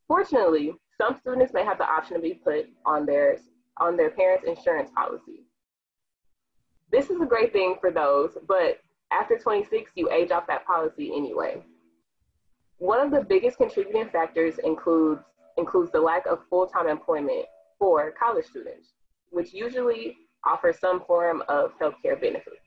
Fortunately, 0.07 0.75
some 0.97 1.17
students 1.19 1.53
may 1.53 1.65
have 1.65 1.79
the 1.79 1.91
option 1.91 2.15
to 2.15 2.23
be 2.23 2.35
put 2.35 2.67
on 2.87 3.05
their, 3.05 3.39
on 3.79 3.97
their 3.97 4.11
parents' 4.11 4.47
insurance 4.47 4.91
policy. 4.95 5.45
This 6.93 7.11
is 7.11 7.21
a 7.21 7.27
great 7.27 7.53
thing 7.53 7.75
for 7.81 7.91
those, 7.91 8.39
but 8.47 8.79
after 9.11 9.37
26, 9.37 9.91
you 9.97 10.09
age 10.13 10.31
off 10.31 10.47
that 10.47 10.65
policy 10.65 11.11
anyway. 11.17 11.65
One 12.79 13.01
of 13.01 13.11
the 13.11 13.27
biggest 13.29 13.59
contributing 13.59 14.09
factors 14.09 14.59
includes 14.65 15.23
includes 15.57 15.93
the 15.93 16.01
lack 16.01 16.27
of 16.27 16.41
full-time 16.49 16.89
employment 16.89 17.47
for 17.79 18.13
college 18.13 18.47
students, 18.47 18.93
which 19.31 19.53
usually 19.53 20.17
offers 20.45 20.79
some 20.79 21.03
form 21.07 21.43
of 21.49 21.73
healthcare 21.81 22.21
benefits. 22.21 22.63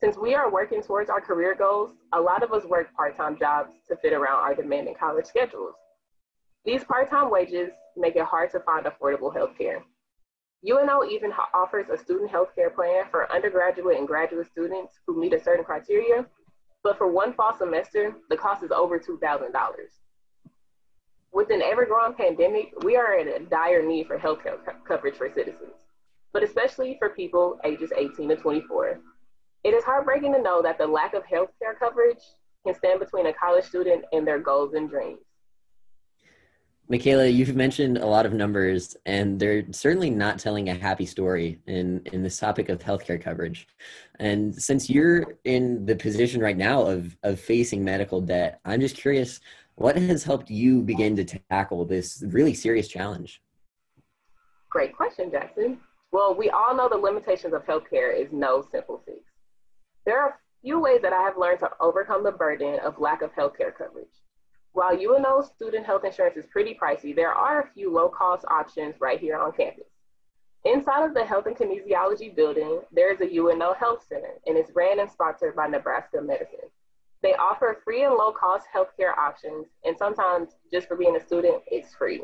Since 0.00 0.16
we 0.16 0.34
are 0.34 0.50
working 0.50 0.82
towards 0.82 1.10
our 1.10 1.20
career 1.20 1.54
goals, 1.54 1.90
a 2.12 2.20
lot 2.20 2.42
of 2.42 2.52
us 2.52 2.64
work 2.64 2.92
part-time 2.94 3.38
jobs 3.38 3.72
to 3.88 3.96
fit 3.96 4.14
around 4.14 4.40
our 4.40 4.54
demanding 4.54 4.94
college 4.98 5.26
schedules. 5.26 5.74
These 6.64 6.84
part-time 6.84 7.30
wages 7.30 7.70
make 7.96 8.16
it 8.16 8.24
hard 8.24 8.50
to 8.52 8.60
find 8.60 8.86
affordable 8.86 9.34
healthcare. 9.34 9.82
UNO 10.66 11.04
even 11.04 11.32
offers 11.54 11.86
a 11.90 11.96
student 11.96 12.30
healthcare 12.30 12.74
plan 12.74 13.04
for 13.10 13.30
undergraduate 13.32 13.98
and 13.98 14.06
graduate 14.06 14.46
students 14.50 14.98
who 15.06 15.18
meet 15.18 15.32
a 15.32 15.42
certain 15.42 15.64
criteria, 15.64 16.26
but 16.82 16.98
for 16.98 17.10
one 17.10 17.32
fall 17.32 17.54
semester, 17.56 18.14
the 18.28 18.36
cost 18.36 18.62
is 18.62 18.70
over 18.70 18.98
$2,000. 18.98 19.52
With 21.32 21.50
an 21.50 21.62
ever 21.62 21.86
growing 21.86 22.14
pandemic, 22.14 22.72
we 22.82 22.96
are 22.96 23.18
in 23.18 23.28
a 23.28 23.38
dire 23.38 23.86
need 23.86 24.08
for 24.08 24.18
health 24.18 24.40
co- 24.42 24.58
coverage 24.86 25.14
for 25.14 25.30
citizens, 25.32 25.74
but 26.32 26.42
especially 26.42 26.96
for 26.98 27.10
people 27.10 27.58
ages 27.64 27.92
18 27.96 28.28
to 28.30 28.36
24. 28.36 29.00
It 29.62 29.74
is 29.74 29.84
heartbreaking 29.84 30.32
to 30.32 30.42
know 30.42 30.60
that 30.62 30.78
the 30.78 30.86
lack 30.86 31.14
of 31.14 31.24
health 31.24 31.50
care 31.60 31.74
coverage 31.74 32.22
can 32.66 32.74
stand 32.74 32.98
between 32.98 33.26
a 33.26 33.32
college 33.32 33.64
student 33.64 34.04
and 34.12 34.26
their 34.26 34.38
goals 34.38 34.74
and 34.74 34.90
dreams. 34.90 35.20
Michaela, 36.88 37.26
you've 37.26 37.54
mentioned 37.54 37.98
a 37.98 38.06
lot 38.06 38.26
of 38.26 38.32
numbers, 38.32 38.96
and 39.06 39.38
they're 39.38 39.62
certainly 39.70 40.10
not 40.10 40.40
telling 40.40 40.70
a 40.70 40.74
happy 40.74 41.06
story 41.06 41.60
in, 41.68 42.02
in 42.06 42.24
this 42.24 42.36
topic 42.36 42.68
of 42.68 42.80
healthcare 42.80 43.22
coverage. 43.22 43.68
And 44.18 44.52
since 44.52 44.90
you're 44.90 45.36
in 45.44 45.86
the 45.86 45.94
position 45.94 46.40
right 46.40 46.56
now 46.56 46.82
of, 46.82 47.16
of 47.22 47.38
facing 47.38 47.84
medical 47.84 48.20
debt, 48.20 48.58
I'm 48.64 48.80
just 48.80 48.96
curious 48.96 49.38
what 49.80 49.96
has 49.96 50.24
helped 50.24 50.50
you 50.50 50.82
begin 50.82 51.16
to 51.16 51.24
tackle 51.24 51.86
this 51.86 52.22
really 52.26 52.52
serious 52.52 52.86
challenge? 52.86 53.40
Great 54.68 54.94
question, 54.94 55.30
Jackson. 55.30 55.78
Well, 56.12 56.34
we 56.34 56.50
all 56.50 56.76
know 56.76 56.86
the 56.86 56.98
limitations 56.98 57.54
of 57.54 57.64
healthcare 57.64 58.14
is 58.14 58.30
no 58.30 58.62
simple 58.70 59.02
fix. 59.06 59.20
There 60.04 60.20
are 60.20 60.28
a 60.28 60.34
few 60.60 60.78
ways 60.78 61.00
that 61.00 61.14
I 61.14 61.22
have 61.22 61.38
learned 61.38 61.60
to 61.60 61.70
overcome 61.80 62.24
the 62.24 62.30
burden 62.30 62.78
of 62.80 62.98
lack 62.98 63.22
of 63.22 63.32
healthcare 63.32 63.74
coverage. 63.74 64.12
While 64.72 65.00
UNO 65.00 65.40
student 65.40 65.86
health 65.86 66.04
insurance 66.04 66.36
is 66.36 66.44
pretty 66.52 66.78
pricey, 66.80 67.16
there 67.16 67.32
are 67.32 67.62
a 67.62 67.70
few 67.72 67.90
low 67.90 68.10
cost 68.10 68.44
options 68.50 68.96
right 69.00 69.18
here 69.18 69.38
on 69.38 69.52
campus. 69.52 69.88
Inside 70.66 71.06
of 71.06 71.14
the 71.14 71.24
Health 71.24 71.46
and 71.46 71.56
Kinesiology 71.56 72.36
building, 72.36 72.82
there 72.92 73.14
is 73.14 73.20
a 73.22 73.34
UNO 73.34 73.72
Health 73.72 74.04
Center, 74.06 74.34
and 74.46 74.58
it's 74.58 74.72
ran 74.74 75.00
and 75.00 75.10
sponsored 75.10 75.56
by 75.56 75.68
Nebraska 75.68 76.20
Medicine. 76.20 76.68
They 77.22 77.34
offer 77.34 77.80
free 77.84 78.04
and 78.04 78.14
low 78.14 78.32
cost 78.32 78.66
healthcare 78.74 79.16
options, 79.16 79.66
and 79.84 79.96
sometimes 79.96 80.56
just 80.72 80.88
for 80.88 80.96
being 80.96 81.16
a 81.16 81.20
student, 81.20 81.62
it's 81.66 81.94
free. 81.94 82.22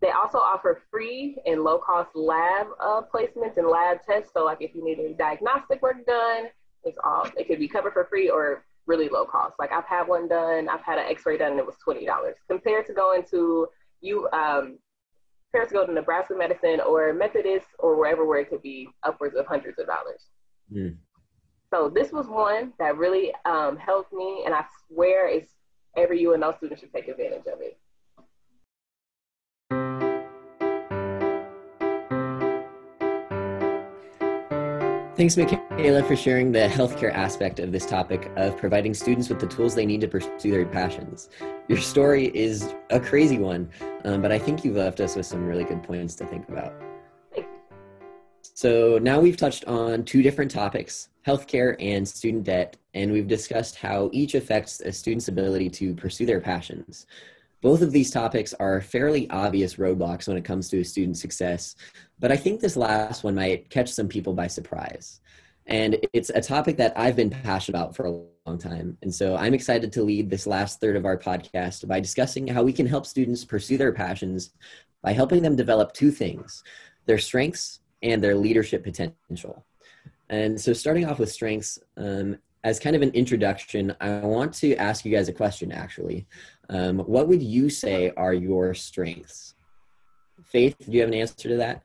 They 0.00 0.10
also 0.10 0.38
offer 0.38 0.82
free 0.90 1.36
and 1.46 1.62
low 1.62 1.78
cost 1.78 2.10
lab 2.14 2.66
uh, 2.80 3.02
placements 3.12 3.56
and 3.56 3.66
lab 3.68 3.98
tests. 4.02 4.32
So, 4.34 4.44
like 4.44 4.58
if 4.60 4.74
you 4.74 4.84
need 4.84 4.98
any 4.98 5.14
diagnostic 5.14 5.82
work 5.82 6.04
done, 6.06 6.46
it's 6.84 6.98
all 7.04 7.28
it 7.36 7.46
could 7.46 7.58
be 7.58 7.68
covered 7.68 7.92
for 7.92 8.04
free 8.06 8.28
or 8.30 8.64
really 8.86 9.08
low 9.08 9.24
cost. 9.24 9.54
Like 9.58 9.72
I've 9.72 9.86
had 9.86 10.06
one 10.06 10.28
done, 10.28 10.68
I've 10.68 10.82
had 10.82 10.98
an 10.98 11.06
X-ray 11.08 11.38
done, 11.38 11.52
and 11.52 11.60
it 11.60 11.66
was 11.66 11.76
twenty 11.82 12.06
dollars 12.06 12.36
compared 12.48 12.86
to 12.86 12.94
going 12.94 13.24
to 13.30 13.68
you 14.00 14.28
um, 14.32 14.78
compared 15.52 15.68
to 15.68 15.74
go 15.74 15.86
to 15.86 15.92
Nebraska 15.92 16.34
Medicine 16.34 16.80
or 16.80 17.12
Methodist 17.12 17.66
or 17.78 17.96
wherever 17.96 18.26
where 18.26 18.40
it 18.40 18.50
could 18.50 18.62
be 18.62 18.88
upwards 19.02 19.36
of 19.36 19.46
hundreds 19.46 19.78
of 19.78 19.86
dollars. 19.86 20.26
Mm. 20.72 20.96
So 21.74 21.88
this 21.88 22.12
was 22.12 22.28
one 22.28 22.72
that 22.78 22.96
really 22.96 23.34
um, 23.44 23.76
helped 23.76 24.12
me, 24.12 24.44
and 24.46 24.54
I 24.54 24.64
swear 24.86 25.26
it's 25.26 25.50
every 25.96 26.24
UNO 26.24 26.52
student 26.52 26.78
should 26.78 26.92
take 26.92 27.08
advantage 27.08 27.48
of 27.48 27.60
it. 27.60 27.76
Thanks, 35.16 35.36
Michaela, 35.36 36.04
for 36.04 36.14
sharing 36.14 36.52
the 36.52 36.68
healthcare 36.68 37.12
aspect 37.12 37.58
of 37.58 37.72
this 37.72 37.86
topic 37.86 38.30
of 38.36 38.56
providing 38.56 38.94
students 38.94 39.28
with 39.28 39.40
the 39.40 39.48
tools 39.48 39.74
they 39.74 39.84
need 39.84 40.00
to 40.02 40.08
pursue 40.08 40.52
their 40.52 40.66
passions. 40.66 41.28
Your 41.66 41.78
story 41.78 42.26
is 42.36 42.72
a 42.90 43.00
crazy 43.00 43.38
one, 43.38 43.68
um, 44.04 44.22
but 44.22 44.30
I 44.30 44.38
think 44.38 44.64
you've 44.64 44.76
left 44.76 45.00
us 45.00 45.16
with 45.16 45.26
some 45.26 45.44
really 45.44 45.64
good 45.64 45.82
points 45.82 46.14
to 46.16 46.26
think 46.26 46.48
about. 46.48 46.72
So 48.56 48.98
now 48.98 49.18
we've 49.18 49.36
touched 49.36 49.64
on 49.64 50.04
two 50.04 50.22
different 50.22 50.50
topics 50.50 51.08
healthcare 51.26 51.74
and 51.80 52.06
student 52.06 52.44
debt, 52.44 52.76
and 52.92 53.10
we've 53.10 53.26
discussed 53.26 53.76
how 53.76 54.10
each 54.12 54.34
affects 54.34 54.80
a 54.80 54.92
student's 54.92 55.28
ability 55.28 55.70
to 55.70 55.94
pursue 55.94 56.26
their 56.26 56.40
passions. 56.40 57.06
Both 57.62 57.80
of 57.80 57.92
these 57.92 58.10
topics 58.10 58.52
are 58.54 58.82
fairly 58.82 59.28
obvious 59.30 59.76
roadblocks 59.76 60.28
when 60.28 60.36
it 60.36 60.44
comes 60.44 60.68
to 60.68 60.80
a 60.80 60.84
student 60.84 61.16
success, 61.16 61.76
but 62.20 62.30
I 62.30 62.36
think 62.36 62.60
this 62.60 62.76
last 62.76 63.24
one 63.24 63.34
might 63.34 63.70
catch 63.70 63.90
some 63.90 64.06
people 64.06 64.34
by 64.34 64.46
surprise. 64.46 65.20
And 65.66 65.96
it's 66.12 66.30
a 66.30 66.42
topic 66.42 66.76
that 66.76 66.92
I've 66.94 67.16
been 67.16 67.30
passionate 67.30 67.78
about 67.78 67.96
for 67.96 68.04
a 68.04 68.20
long 68.46 68.58
time. 68.58 68.98
And 69.02 69.12
so 69.12 69.34
I'm 69.34 69.54
excited 69.54 69.92
to 69.94 70.02
lead 70.02 70.28
this 70.28 70.46
last 70.46 70.78
third 70.78 70.94
of 70.94 71.06
our 71.06 71.16
podcast 71.16 71.88
by 71.88 72.00
discussing 72.00 72.46
how 72.46 72.62
we 72.62 72.72
can 72.72 72.86
help 72.86 73.06
students 73.06 73.46
pursue 73.46 73.78
their 73.78 73.92
passions 73.92 74.50
by 75.02 75.12
helping 75.12 75.42
them 75.42 75.56
develop 75.56 75.92
two 75.92 76.10
things 76.10 76.62
their 77.06 77.18
strengths 77.18 77.80
and 78.04 78.22
their 78.22 78.36
leadership 78.36 78.84
potential. 78.84 79.64
And 80.30 80.60
so, 80.60 80.72
starting 80.72 81.06
off 81.06 81.18
with 81.18 81.32
strengths, 81.32 81.78
um, 81.96 82.38
as 82.62 82.78
kind 82.78 82.94
of 82.96 83.02
an 83.02 83.10
introduction, 83.10 83.94
I 84.00 84.20
want 84.20 84.54
to 84.54 84.74
ask 84.76 85.04
you 85.04 85.12
guys 85.12 85.28
a 85.28 85.32
question 85.32 85.72
actually. 85.72 86.26
Um, 86.70 87.00
what 87.00 87.28
would 87.28 87.42
you 87.42 87.68
say 87.68 88.10
are 88.16 88.32
your 88.32 88.72
strengths? 88.72 89.54
Faith, 90.44 90.76
do 90.78 90.92
you 90.92 91.00
have 91.00 91.08
an 91.08 91.14
answer 91.14 91.48
to 91.48 91.56
that? 91.56 91.82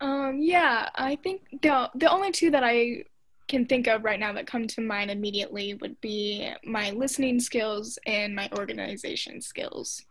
Um, 0.00 0.38
yeah, 0.40 0.90
I 0.94 1.16
think 1.16 1.42
the, 1.62 1.90
the 1.94 2.10
only 2.10 2.32
two 2.32 2.50
that 2.50 2.62
I 2.62 3.04
can 3.48 3.64
think 3.64 3.86
of 3.86 4.04
right 4.04 4.20
now 4.20 4.32
that 4.34 4.46
come 4.46 4.66
to 4.66 4.80
mind 4.82 5.10
immediately 5.10 5.74
would 5.74 5.98
be 6.02 6.50
my 6.64 6.90
listening 6.90 7.40
skills 7.40 7.98
and 8.06 8.34
my 8.34 8.50
organization 8.58 9.40
skills. 9.40 10.04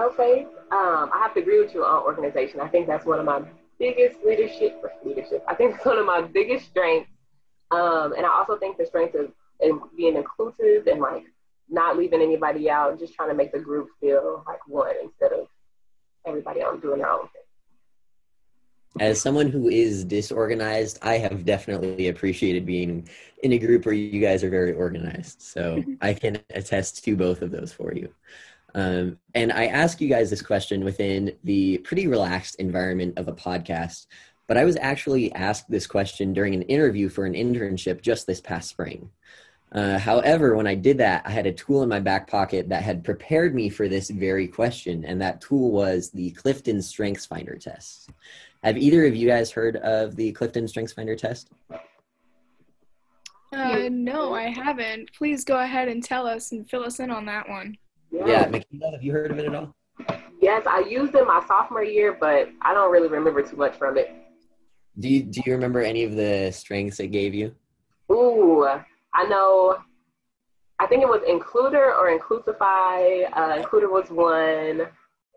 Know, 0.00 0.10
Faith, 0.12 0.46
um, 0.72 1.10
I 1.12 1.18
have 1.18 1.34
to 1.34 1.40
agree 1.40 1.60
with 1.60 1.74
you 1.74 1.84
on 1.84 2.02
organization. 2.04 2.58
I 2.60 2.68
think 2.68 2.86
that's 2.86 3.04
one 3.04 3.18
of 3.18 3.26
my 3.26 3.42
biggest 3.78 4.16
leadership 4.24 4.82
leadership. 5.04 5.44
I 5.46 5.54
think 5.54 5.74
it's 5.74 5.84
one 5.84 5.98
of 5.98 6.06
my 6.06 6.22
biggest 6.22 6.66
strengths. 6.66 7.10
Um, 7.70 8.14
and 8.14 8.24
I 8.24 8.30
also 8.30 8.56
think 8.56 8.78
the 8.78 8.86
strength 8.86 9.14
of 9.14 9.30
in 9.60 9.78
being 9.94 10.16
inclusive 10.16 10.86
and 10.86 11.02
like 11.02 11.24
not 11.68 11.98
leaving 11.98 12.22
anybody 12.22 12.70
out, 12.70 12.98
just 12.98 13.12
trying 13.12 13.28
to 13.28 13.34
make 13.34 13.52
the 13.52 13.58
group 13.58 13.88
feel 14.00 14.42
like 14.46 14.66
one 14.66 14.94
instead 15.02 15.32
of 15.32 15.48
everybody 16.26 16.62
else 16.62 16.80
doing 16.80 17.00
their 17.00 17.10
own 17.10 17.28
thing. 17.28 17.42
As 19.00 19.20
someone 19.20 19.50
who 19.50 19.68
is 19.68 20.04
disorganized, 20.04 20.98
I 21.02 21.18
have 21.18 21.44
definitely 21.44 22.08
appreciated 22.08 22.64
being 22.64 23.06
in 23.42 23.52
a 23.52 23.58
group 23.58 23.84
where 23.84 23.94
you 23.94 24.20
guys 24.20 24.42
are 24.42 24.50
very 24.50 24.72
organized. 24.72 25.42
So 25.42 25.84
I 26.00 26.14
can 26.14 26.38
attest 26.54 27.04
to 27.04 27.16
both 27.16 27.42
of 27.42 27.50
those 27.50 27.70
for 27.70 27.94
you. 27.94 28.12
Um, 28.74 29.18
and 29.34 29.52
I 29.52 29.66
ask 29.66 30.00
you 30.00 30.08
guys 30.08 30.30
this 30.30 30.42
question 30.42 30.84
within 30.84 31.36
the 31.44 31.78
pretty 31.78 32.06
relaxed 32.06 32.56
environment 32.56 33.18
of 33.18 33.28
a 33.28 33.32
podcast, 33.32 34.06
but 34.46 34.56
I 34.56 34.64
was 34.64 34.76
actually 34.80 35.32
asked 35.34 35.70
this 35.70 35.86
question 35.86 36.32
during 36.32 36.54
an 36.54 36.62
interview 36.62 37.08
for 37.08 37.24
an 37.24 37.34
internship 37.34 38.00
just 38.00 38.26
this 38.26 38.40
past 38.40 38.68
spring. 38.68 39.10
Uh, 39.72 39.98
however, 39.98 40.56
when 40.56 40.66
I 40.66 40.74
did 40.74 40.98
that, 40.98 41.22
I 41.24 41.30
had 41.30 41.46
a 41.46 41.52
tool 41.52 41.82
in 41.82 41.88
my 41.88 42.00
back 42.00 42.28
pocket 42.28 42.68
that 42.70 42.82
had 42.82 43.04
prepared 43.04 43.54
me 43.54 43.68
for 43.68 43.86
this 43.86 44.10
very 44.10 44.48
question, 44.48 45.04
and 45.04 45.20
that 45.22 45.40
tool 45.40 45.70
was 45.70 46.10
the 46.10 46.30
Clifton 46.32 46.82
Strengths 46.82 47.26
Finder 47.26 47.56
test. 47.56 48.10
Have 48.64 48.76
either 48.76 49.06
of 49.06 49.14
you 49.14 49.28
guys 49.28 49.50
heard 49.50 49.76
of 49.76 50.16
the 50.16 50.32
Clifton 50.32 50.66
Strengths 50.66 50.92
Finder 50.92 51.14
test? 51.14 51.50
Uh, 53.52 53.88
no, 53.90 54.34
I 54.34 54.48
haven't. 54.48 55.12
Please 55.12 55.44
go 55.44 55.60
ahead 55.60 55.88
and 55.88 56.02
tell 56.02 56.26
us 56.26 56.52
and 56.52 56.68
fill 56.68 56.84
us 56.84 57.00
in 57.00 57.10
on 57.10 57.26
that 57.26 57.48
one. 57.48 57.76
Yeah. 58.10 58.48
yeah, 58.50 58.90
have 58.92 59.02
you 59.02 59.12
heard 59.12 59.30
of 59.30 59.38
it 59.38 59.46
at 59.46 59.54
all? 59.54 59.74
Yes, 60.40 60.66
I 60.66 60.80
used 60.80 61.14
it 61.14 61.26
my 61.26 61.44
sophomore 61.46 61.84
year, 61.84 62.16
but 62.18 62.48
I 62.62 62.72
don't 62.72 62.90
really 62.90 63.08
remember 63.08 63.42
too 63.42 63.56
much 63.56 63.76
from 63.76 63.98
it. 63.98 64.10
Do 64.98 65.08
you 65.08 65.22
do 65.22 65.40
you 65.46 65.52
remember 65.52 65.80
any 65.80 66.04
of 66.04 66.16
the 66.16 66.50
strengths 66.50 66.98
it 67.00 67.08
gave 67.08 67.34
you? 67.34 67.54
Ooh, 68.10 68.64
I 69.14 69.24
know 69.28 69.78
I 70.78 70.86
think 70.86 71.02
it 71.02 71.08
was 71.08 71.20
Includer 71.28 71.94
or 71.96 72.08
Inclusify. 72.18 73.28
Uh, 73.32 73.62
Includer 73.62 73.90
was 73.90 74.10
one. 74.10 74.88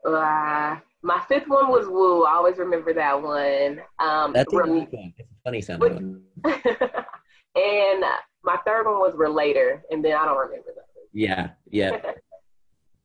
Uh, 0.06 0.78
my 1.02 1.22
fifth 1.28 1.48
one 1.50 1.68
was 1.70 1.86
Woo. 1.88 2.24
I 2.24 2.34
always 2.36 2.58
remember 2.58 2.94
that 2.94 3.22
one. 3.22 3.82
Um, 4.00 4.32
That's 4.34 4.52
a 4.54 4.58
Rem- 4.58 4.70
good 4.86 4.88
one. 4.92 5.14
It's 5.18 5.30
a 5.30 5.44
funny 5.44 5.62
sounding 5.62 6.24
one. 6.42 6.56
and 7.56 8.04
my 8.44 8.58
third 8.66 8.86
one 8.86 9.00
was 9.00 9.14
Relator, 9.16 9.84
and 9.92 10.04
then 10.04 10.14
I 10.14 10.26
don't 10.26 10.38
remember 10.38 10.70
that. 10.76 10.86
Yeah, 11.12 11.50
yeah. 11.70 12.00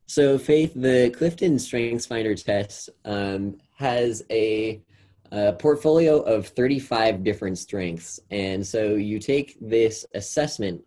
So, 0.09 0.39
Faith, 0.39 0.73
the 0.75 1.11
Clifton 1.15 1.59
Strengths 1.59 2.07
Finder 2.07 2.33
test 2.33 2.89
um, 3.05 3.59
has 3.75 4.23
a, 4.31 4.81
a 5.31 5.53
portfolio 5.53 6.21
of 6.21 6.47
35 6.47 7.23
different 7.23 7.59
strengths. 7.59 8.19
And 8.31 8.65
so 8.65 8.95
you 8.95 9.19
take 9.19 9.55
this 9.61 10.07
assessment, 10.15 10.83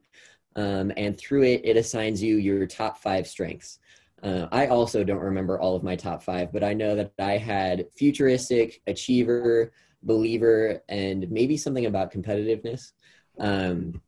um, 0.57 0.91
and 0.97 1.17
through 1.17 1.45
it, 1.45 1.61
it 1.63 1.77
assigns 1.77 2.21
you 2.21 2.39
your 2.39 2.67
top 2.67 2.99
five 2.99 3.29
strengths. 3.29 3.79
Uh, 4.25 4.49
I 4.51 4.67
also 4.67 5.05
don't 5.05 5.21
remember 5.21 5.57
all 5.61 5.77
of 5.77 5.85
my 5.85 5.95
top 5.95 6.25
five, 6.25 6.53
but 6.53 6.65
I 6.65 6.75
know 6.75 6.97
that 6.97 7.13
I 7.21 7.37
had 7.37 7.87
futuristic, 7.97 8.83
achiever, 8.89 9.73
believer, 10.03 10.83
and 10.89 11.31
maybe 11.31 11.57
something 11.57 11.87
about 11.87 12.13
competitiveness. 12.13 12.91
Um, 13.39 14.03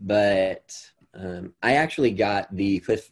but 0.00 0.74
um, 1.12 1.52
I 1.62 1.74
actually 1.74 2.12
got 2.12 2.56
the 2.56 2.78
Cliff, 2.78 3.10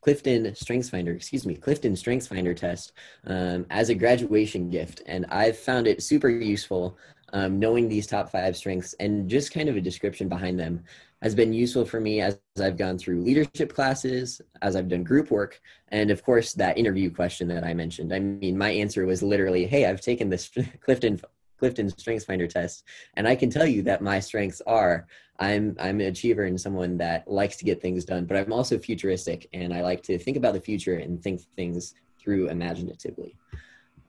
Clifton 0.00 0.54
Strengths 0.54 0.90
Finder, 0.90 1.12
excuse 1.12 1.46
me, 1.46 1.54
Clifton 1.54 1.96
Strengths 1.96 2.26
Finder 2.26 2.54
test 2.54 2.92
um, 3.26 3.66
as 3.70 3.90
a 3.90 3.94
graduation 3.94 4.70
gift, 4.70 5.02
and 5.06 5.26
I've 5.26 5.58
found 5.58 5.86
it 5.86 6.02
super 6.02 6.28
useful. 6.28 6.98
Um, 7.32 7.60
knowing 7.60 7.88
these 7.88 8.08
top 8.08 8.28
five 8.32 8.56
strengths 8.56 8.92
and 8.94 9.30
just 9.30 9.54
kind 9.54 9.68
of 9.68 9.76
a 9.76 9.80
description 9.80 10.28
behind 10.28 10.58
them 10.58 10.82
has 11.22 11.32
been 11.32 11.52
useful 11.52 11.84
for 11.84 12.00
me 12.00 12.20
as, 12.20 12.40
as 12.56 12.62
I've 12.62 12.76
gone 12.76 12.98
through 12.98 13.20
leadership 13.20 13.72
classes, 13.72 14.40
as 14.62 14.74
I've 14.74 14.88
done 14.88 15.04
group 15.04 15.30
work, 15.30 15.60
and 15.88 16.10
of 16.10 16.24
course 16.24 16.54
that 16.54 16.76
interview 16.76 17.08
question 17.08 17.46
that 17.46 17.62
I 17.62 17.72
mentioned. 17.72 18.12
I 18.12 18.18
mean, 18.18 18.58
my 18.58 18.70
answer 18.70 19.06
was 19.06 19.22
literally, 19.22 19.64
"Hey, 19.66 19.86
I've 19.86 20.00
taken 20.00 20.28
this 20.28 20.50
Clifton 20.80 21.20
Clifton 21.60 21.90
Strengths 21.90 22.24
Finder 22.24 22.48
test, 22.48 22.84
and 23.14 23.28
I 23.28 23.36
can 23.36 23.50
tell 23.50 23.66
you 23.66 23.82
that 23.82 24.02
my 24.02 24.18
strengths 24.18 24.60
are 24.66 25.06
I'm 25.38 25.76
I'm 25.78 26.00
an 26.00 26.06
achiever 26.06 26.44
and 26.44 26.60
someone 26.60 26.98
that 26.98 27.28
likes 27.28 27.56
to 27.56 27.64
get 27.64 27.80
things 27.80 28.04
done, 28.04 28.24
but 28.24 28.36
I'm 28.36 28.52
also 28.52 28.78
futuristic 28.78 29.48
and 29.52 29.72
I 29.72 29.82
like 29.82 30.02
to 30.04 30.18
think 30.18 30.36
about 30.36 30.54
the 30.54 30.60
future 30.60 30.96
and 30.96 31.22
think 31.22 31.40
things 31.56 31.94
through 32.18 32.48
imaginatively. 32.48 33.36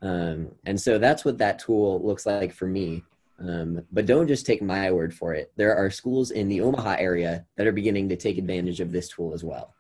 Um, 0.02 0.50
and 0.66 0.80
so 0.80 0.98
that's 0.98 1.24
what 1.24 1.38
that 1.38 1.60
tool 1.60 2.02
looks 2.04 2.26
like 2.26 2.54
for 2.54 2.68
me. 2.68 3.04
Um, 3.40 3.82
but 3.92 4.06
don't 4.06 4.28
just 4.28 4.46
take 4.46 4.62
my 4.62 4.92
word 4.92 5.14
for 5.14 5.34
it. 5.34 5.52
There 5.56 5.76
are 5.76 5.90
schools 5.90 6.32
in 6.32 6.48
the 6.48 6.62
Omaha 6.62 6.98
area 7.00 7.46
that 7.56 7.66
are 7.66 7.72
beginning 7.72 8.10
to 8.10 8.16
take 8.16 8.38
advantage 8.38 8.80
of 8.80 8.92
this 8.92 9.10
tool 9.10 9.34
as 9.34 9.44
well. 9.44 9.74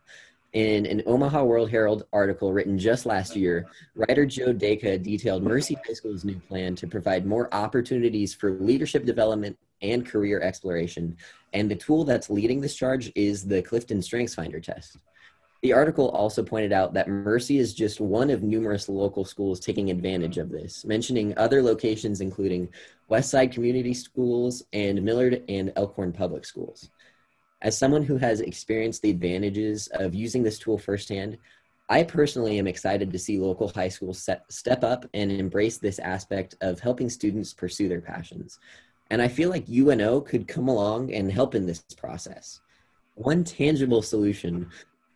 In 0.53 0.85
an 0.85 1.01
Omaha 1.05 1.45
World 1.45 1.69
Herald 1.69 2.03
article 2.11 2.51
written 2.51 2.77
just 2.77 3.05
last 3.05 3.37
year, 3.37 3.67
writer 3.95 4.25
Joe 4.25 4.53
Dejka 4.53 5.01
detailed 5.01 5.43
Mercy 5.43 5.77
High 5.87 5.93
School's 5.93 6.25
new 6.25 6.39
plan 6.39 6.75
to 6.75 6.87
provide 6.87 7.25
more 7.25 7.53
opportunities 7.53 8.33
for 8.33 8.51
leadership 8.51 9.05
development 9.05 9.57
and 9.81 10.05
career 10.05 10.41
exploration. 10.41 11.15
And 11.53 11.71
the 11.71 11.75
tool 11.77 12.03
that's 12.03 12.29
leading 12.29 12.59
this 12.59 12.75
charge 12.75 13.13
is 13.15 13.47
the 13.47 13.61
Clifton 13.61 14.01
Strengths 14.01 14.35
Finder 14.35 14.59
test. 14.59 14.97
The 15.61 15.71
article 15.71 16.09
also 16.09 16.43
pointed 16.43 16.73
out 16.73 16.93
that 16.95 17.07
Mercy 17.07 17.57
is 17.57 17.73
just 17.73 18.01
one 18.01 18.29
of 18.29 18.43
numerous 18.43 18.89
local 18.89 19.23
schools 19.23 19.59
taking 19.59 19.89
advantage 19.89 20.37
of 20.37 20.49
this, 20.49 20.83
mentioning 20.83 21.37
other 21.37 21.61
locations 21.61 22.19
including 22.19 22.67
Westside 23.09 23.53
Community 23.53 23.93
Schools 23.93 24.63
and 24.73 25.01
Millard 25.01 25.43
and 25.47 25.71
Elkhorn 25.77 26.11
Public 26.11 26.43
Schools. 26.43 26.89
As 27.61 27.77
someone 27.77 28.03
who 28.03 28.17
has 28.17 28.41
experienced 28.41 29.01
the 29.01 29.11
advantages 29.11 29.87
of 29.93 30.15
using 30.15 30.41
this 30.41 30.57
tool 30.57 30.77
firsthand, 30.77 31.37
I 31.89 32.03
personally 32.03 32.57
am 32.57 32.67
excited 32.67 33.11
to 33.11 33.19
see 33.19 33.37
local 33.37 33.67
high 33.67 33.89
schools 33.89 34.27
step 34.49 34.83
up 34.83 35.05
and 35.13 35.31
embrace 35.31 35.77
this 35.77 35.99
aspect 35.99 36.55
of 36.61 36.79
helping 36.79 37.09
students 37.09 37.53
pursue 37.53 37.87
their 37.87 38.01
passions. 38.01 38.59
And 39.09 39.21
I 39.21 39.27
feel 39.27 39.49
like 39.49 39.69
UNO 39.69 40.21
could 40.21 40.47
come 40.47 40.69
along 40.69 41.13
and 41.13 41.31
help 41.31 41.53
in 41.53 41.65
this 41.65 41.83
process. 41.97 42.61
One 43.15 43.43
tangible 43.43 44.01
solution 44.01 44.69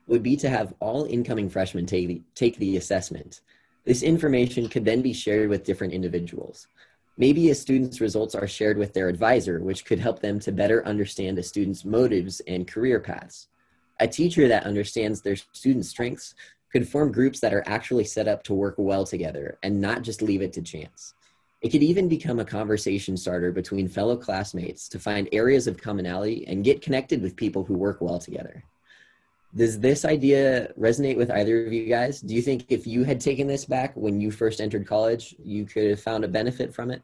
would 0.08 0.22
be 0.22 0.36
to 0.36 0.50
have 0.50 0.74
all 0.82 1.06
incoming 1.06 1.50
freshmen 1.50 1.86
take 1.86 2.08
the, 2.08 2.22
take 2.36 2.58
the 2.58 2.78
assessment. 2.78 3.41
This 3.86 4.04
information 4.04 4.67
could 4.67 4.84
then 4.84 5.02
be 5.02 5.13
shared 5.13 5.50
with 5.50 5.63
different 5.63 5.93
individuals. 5.93 6.67
Maybe 7.17 7.49
a 7.49 7.56
student's 7.56 8.01
results 8.01 8.36
are 8.36 8.47
shared 8.47 8.78
with 8.78 8.93
their 8.93 9.08
advisor, 9.08 9.62
which 9.62 9.86
could 9.86 9.99
help 9.99 10.19
them 10.19 10.38
to 10.41 10.51
better 10.51 10.86
understand 10.86 11.39
a 11.39 11.43
student's 11.43 11.86
motives 11.86 12.41
and 12.41 12.67
career 12.67 12.99
paths. 12.99 13.47
A 14.01 14.08
teacher 14.08 14.49
that 14.49 14.65
understands 14.65 15.21
their 15.21 15.38
students' 15.38 15.88
strengths 15.88 16.36
could 16.73 16.89
form 16.89 17.13
groups 17.13 17.39
that 17.39 17.54
are 17.54 17.63
actually 17.65 18.04
set 18.04 18.28
up 18.28 18.43
to 18.43 18.54
work 18.54 18.75
well 18.78 19.06
together 19.06 19.58
and 19.63 19.80
not 19.80 20.01
just 20.01 20.21
leave 20.21 20.41
it 20.41 20.51
to 20.54 20.62
chance. 20.62 21.13
It 21.62 21.69
could 21.69 21.84
even 21.84 22.10
become 22.10 22.39
a 22.39 22.45
conversation 22.45 23.15
starter 23.15 23.54
between 23.54 23.88
fellow 23.88 24.17
classmates 24.17 24.89
to 24.89 24.99
find 24.99 25.30
areas 25.32 25.67
of 25.67 25.78
commonality 25.78 26.45
and 26.47 26.65
get 26.65 26.82
connected 26.82 27.21
with 27.21 27.38
people 27.38 27.63
who 27.63 27.75
work 27.75 28.01
well 28.01 28.19
together. 28.19 28.62
Does 29.56 29.80
this 29.80 30.04
idea 30.04 30.74
resonate 30.78 31.15
with 31.15 31.32
either 31.32 31.65
of 31.65 31.72
you 31.72 31.86
guys? 31.86 32.20
Do 32.20 32.36
you 32.36 32.41
think 32.41 32.65
if 32.70 32.86
you 32.86 33.06
had 33.06 33.22
taken 33.22 33.48
this 33.48 33.63
back 33.63 33.96
when 33.96 34.20
you 34.20 34.30
first 34.30 34.60
entered 34.60 34.86
college, 34.86 35.34
you 35.39 35.65
could 35.65 35.89
have 35.89 36.02
found 36.02 36.26
a 36.26 36.28
benefit 36.28 36.74
from 36.74 36.91
it? 36.91 37.02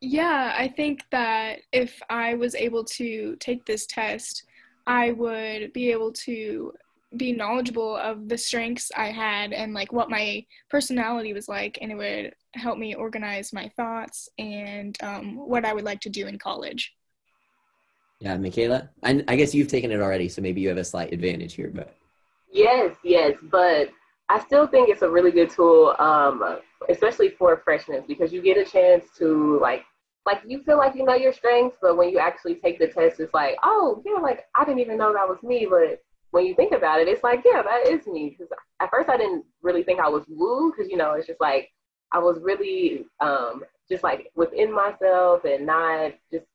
Yeah, 0.00 0.54
I 0.58 0.68
think 0.68 1.04
that 1.12 1.60
if 1.72 2.02
I 2.10 2.34
was 2.34 2.54
able 2.54 2.84
to 2.84 3.36
take 3.36 3.64
this 3.64 3.86
test, 3.86 4.44
I 4.86 5.12
would 5.12 5.72
be 5.72 5.92
able 5.92 6.12
to 6.12 6.72
be 7.16 7.32
knowledgeable 7.32 7.96
of 7.96 8.28
the 8.28 8.36
strengths 8.36 8.90
I 8.96 9.06
had 9.06 9.52
and 9.52 9.72
like 9.72 9.92
what 9.92 10.10
my 10.10 10.44
personality 10.68 11.32
was 11.32 11.48
like, 11.48 11.78
and 11.80 11.92
it 11.92 11.94
would 11.94 12.34
help 12.54 12.76
me 12.76 12.94
organize 12.94 13.52
my 13.52 13.70
thoughts 13.76 14.28
and 14.38 14.96
um, 15.00 15.36
what 15.36 15.64
I 15.64 15.72
would 15.72 15.84
like 15.84 16.00
to 16.00 16.10
do 16.10 16.26
in 16.26 16.38
college. 16.38 16.92
Yeah, 18.24 18.38
Michaela, 18.38 18.88
I, 19.02 19.22
I 19.28 19.36
guess 19.36 19.54
you've 19.54 19.68
taken 19.68 19.90
it 19.90 20.00
already, 20.00 20.30
so 20.30 20.40
maybe 20.40 20.62
you 20.62 20.70
have 20.70 20.78
a 20.78 20.84
slight 20.84 21.12
advantage 21.12 21.52
here. 21.52 21.70
But 21.72 21.94
Yes, 22.50 22.96
yes, 23.04 23.36
but 23.42 23.90
I 24.30 24.40
still 24.40 24.66
think 24.66 24.88
it's 24.88 25.02
a 25.02 25.10
really 25.10 25.30
good 25.30 25.50
tool, 25.50 25.94
um, 25.98 26.58
especially 26.88 27.28
for 27.28 27.60
freshmen, 27.62 28.02
because 28.08 28.32
you 28.32 28.40
get 28.40 28.56
a 28.56 28.64
chance 28.64 29.04
to 29.18 29.58
like, 29.60 29.84
like 30.24 30.40
you 30.46 30.62
feel 30.62 30.78
like 30.78 30.94
you 30.94 31.04
know 31.04 31.14
your 31.14 31.34
strengths, 31.34 31.76
but 31.82 31.98
when 31.98 32.08
you 32.08 32.18
actually 32.18 32.54
take 32.54 32.78
the 32.78 32.86
test, 32.86 33.20
it's 33.20 33.34
like, 33.34 33.56
oh 33.62 34.02
yeah, 34.06 34.18
like 34.18 34.46
I 34.54 34.64
didn't 34.64 34.80
even 34.80 34.96
know 34.96 35.12
that 35.12 35.28
was 35.28 35.42
me. 35.42 35.66
But 35.68 36.02
when 36.30 36.46
you 36.46 36.54
think 36.54 36.72
about 36.72 37.00
it, 37.00 37.08
it's 37.08 37.22
like, 37.22 37.42
yeah, 37.44 37.60
that 37.60 37.86
is 37.86 38.06
me. 38.06 38.30
Because 38.30 38.50
at 38.80 38.88
first 38.88 39.10
I 39.10 39.18
didn't 39.18 39.44
really 39.60 39.82
think 39.82 40.00
I 40.00 40.08
was 40.08 40.24
woo, 40.30 40.72
because 40.74 40.90
you 40.90 40.96
know 40.96 41.12
it's 41.12 41.26
just 41.26 41.42
like 41.42 41.68
I 42.10 42.20
was 42.20 42.38
really 42.40 43.04
um, 43.20 43.64
just 43.86 44.02
like 44.02 44.30
within 44.34 44.74
myself 44.74 45.44
and 45.44 45.66
not 45.66 46.14
just 46.32 46.46
just 46.46 46.53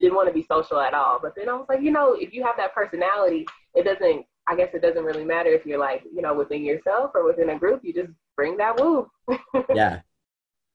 didn't 0.00 0.14
want 0.14 0.28
to 0.28 0.34
be 0.34 0.46
social 0.50 0.80
at 0.80 0.94
all. 0.94 1.18
But 1.20 1.34
then 1.36 1.48
I 1.48 1.54
was 1.54 1.66
like, 1.68 1.82
you 1.82 1.90
know, 1.90 2.14
if 2.14 2.32
you 2.32 2.44
have 2.44 2.56
that 2.58 2.74
personality, 2.74 3.46
it 3.74 3.84
doesn't 3.84 4.26
I 4.48 4.54
guess 4.54 4.68
it 4.74 4.82
doesn't 4.82 5.04
really 5.04 5.24
matter 5.24 5.50
if 5.50 5.66
you're 5.66 5.78
like, 5.78 6.04
you 6.14 6.22
know, 6.22 6.32
within 6.32 6.64
yourself 6.64 7.10
or 7.14 7.24
within 7.24 7.50
a 7.50 7.58
group, 7.58 7.80
you 7.82 7.92
just 7.92 8.12
bring 8.36 8.56
that 8.58 8.78
woo. 8.80 9.10
yeah, 9.74 10.00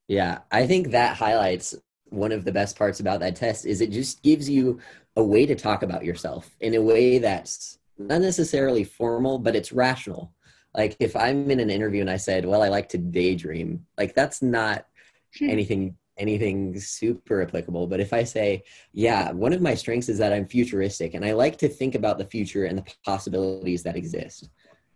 yeah, 0.08 0.40
I 0.52 0.68
think 0.68 0.92
that 0.92 1.16
highlights 1.16 1.76
one 2.10 2.34
of 2.34 2.44
the 2.44 2.52
best 2.52 2.78
parts 2.78 3.00
about 3.00 3.22
that 3.22 3.38
test 3.38 3.66
is 3.66 3.80
it 3.80 3.92
just 3.92 4.22
gives 4.24 4.50
you 4.50 4.80
a 5.16 5.24
way 5.24 5.46
to 5.46 5.56
talk 5.56 5.84
about 5.84 6.04
yourself 6.04 6.54
in 6.60 6.76
a 6.76 6.82
way 6.82 7.18
that's 7.20 7.80
not 7.98 8.20
necessarily 8.20 8.84
formal, 8.84 9.40
but 9.40 9.56
it's 9.56 9.72
rational. 9.72 10.34
Like 10.76 10.98
if 11.00 11.16
I'm 11.16 11.50
in 11.50 11.62
an 11.62 11.70
interview 11.70 12.02
and 12.02 12.10
I 12.10 12.18
said, 12.18 12.46
"Well, 12.46 12.64
I 12.64 12.68
like 12.68 12.90
to 12.90 12.98
daydream," 12.98 13.86
like 13.98 14.14
that's 14.16 14.42
not 14.42 14.86
anything 15.42 15.96
anything 16.22 16.80
super 16.80 17.42
applicable. 17.42 17.88
But 17.88 18.00
if 18.00 18.14
I 18.14 18.24
say, 18.24 18.64
yeah, 18.94 19.32
one 19.32 19.54
of 19.54 19.62
my 19.62 19.74
strengths 19.74 20.08
is 20.08 20.20
that 20.20 20.32
I'm 20.32 20.48
futuristic 20.48 21.16
and 21.16 21.26
I 21.26 21.34
like 21.34 21.58
to 21.58 21.68
think 21.68 21.96
about 21.96 22.18
the 22.20 22.26
future 22.26 22.66
and 22.66 22.78
the 22.78 22.86
possibilities 23.04 23.84
that 23.84 23.98
exist. 23.98 24.50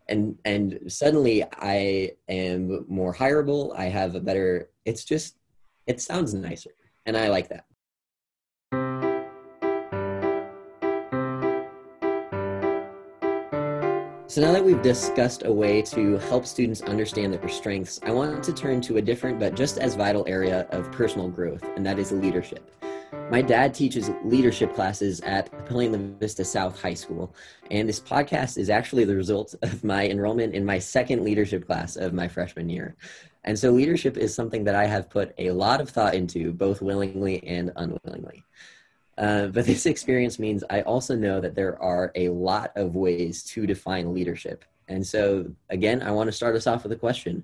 And 0.08 0.38
and 0.44 0.80
suddenly 0.86 1.44
I 1.60 2.12
am 2.28 2.84
more 2.88 3.12
hireable. 3.12 3.76
I 3.76 3.86
have 3.86 4.14
a 4.14 4.20
better 4.20 4.70
it's 4.84 5.04
just 5.04 5.36
it 5.86 6.00
sounds 6.00 6.32
nicer. 6.32 6.70
And 7.06 7.16
I 7.16 7.28
like 7.28 7.48
that. 7.48 7.64
So 14.36 14.42
now 14.42 14.52
that 14.52 14.62
we've 14.62 14.82
discussed 14.82 15.44
a 15.46 15.50
way 15.50 15.80
to 15.80 16.18
help 16.18 16.44
students 16.44 16.82
understand 16.82 17.32
their 17.32 17.48
strengths, 17.48 17.98
I 18.02 18.10
want 18.10 18.44
to 18.44 18.52
turn 18.52 18.82
to 18.82 18.98
a 18.98 19.00
different 19.00 19.40
but 19.40 19.54
just 19.54 19.78
as 19.78 19.94
vital 19.94 20.26
area 20.28 20.66
of 20.72 20.92
personal 20.92 21.30
growth, 21.30 21.62
and 21.74 21.86
that 21.86 21.98
is 21.98 22.12
leadership. 22.12 22.70
My 23.30 23.40
dad 23.40 23.72
teaches 23.72 24.10
leadership 24.24 24.74
classes 24.74 25.20
at 25.22 25.48
La 25.70 25.88
Vista 26.20 26.44
South 26.44 26.78
High 26.78 26.92
School, 26.92 27.34
and 27.70 27.88
this 27.88 27.98
podcast 27.98 28.58
is 28.58 28.68
actually 28.68 29.06
the 29.06 29.16
result 29.16 29.54
of 29.62 29.82
my 29.82 30.06
enrollment 30.06 30.54
in 30.54 30.66
my 30.66 30.78
second 30.80 31.24
leadership 31.24 31.64
class 31.64 31.96
of 31.96 32.12
my 32.12 32.28
freshman 32.28 32.68
year. 32.68 32.94
And 33.44 33.58
so 33.58 33.70
leadership 33.70 34.18
is 34.18 34.34
something 34.34 34.64
that 34.64 34.74
I 34.74 34.84
have 34.84 35.08
put 35.08 35.32
a 35.38 35.50
lot 35.52 35.80
of 35.80 35.88
thought 35.88 36.14
into, 36.14 36.52
both 36.52 36.82
willingly 36.82 37.42
and 37.42 37.72
unwillingly. 37.74 38.44
Uh, 39.18 39.46
but 39.46 39.64
this 39.64 39.86
experience 39.86 40.38
means 40.38 40.62
I 40.68 40.82
also 40.82 41.16
know 41.16 41.40
that 41.40 41.54
there 41.54 41.80
are 41.82 42.12
a 42.14 42.28
lot 42.28 42.70
of 42.76 42.94
ways 42.94 43.42
to 43.44 43.66
define 43.66 44.12
leadership. 44.12 44.64
And 44.88 45.06
so, 45.06 45.50
again, 45.70 46.02
I 46.02 46.10
want 46.10 46.28
to 46.28 46.32
start 46.32 46.54
us 46.54 46.66
off 46.66 46.82
with 46.82 46.92
a 46.92 46.96
question 46.96 47.42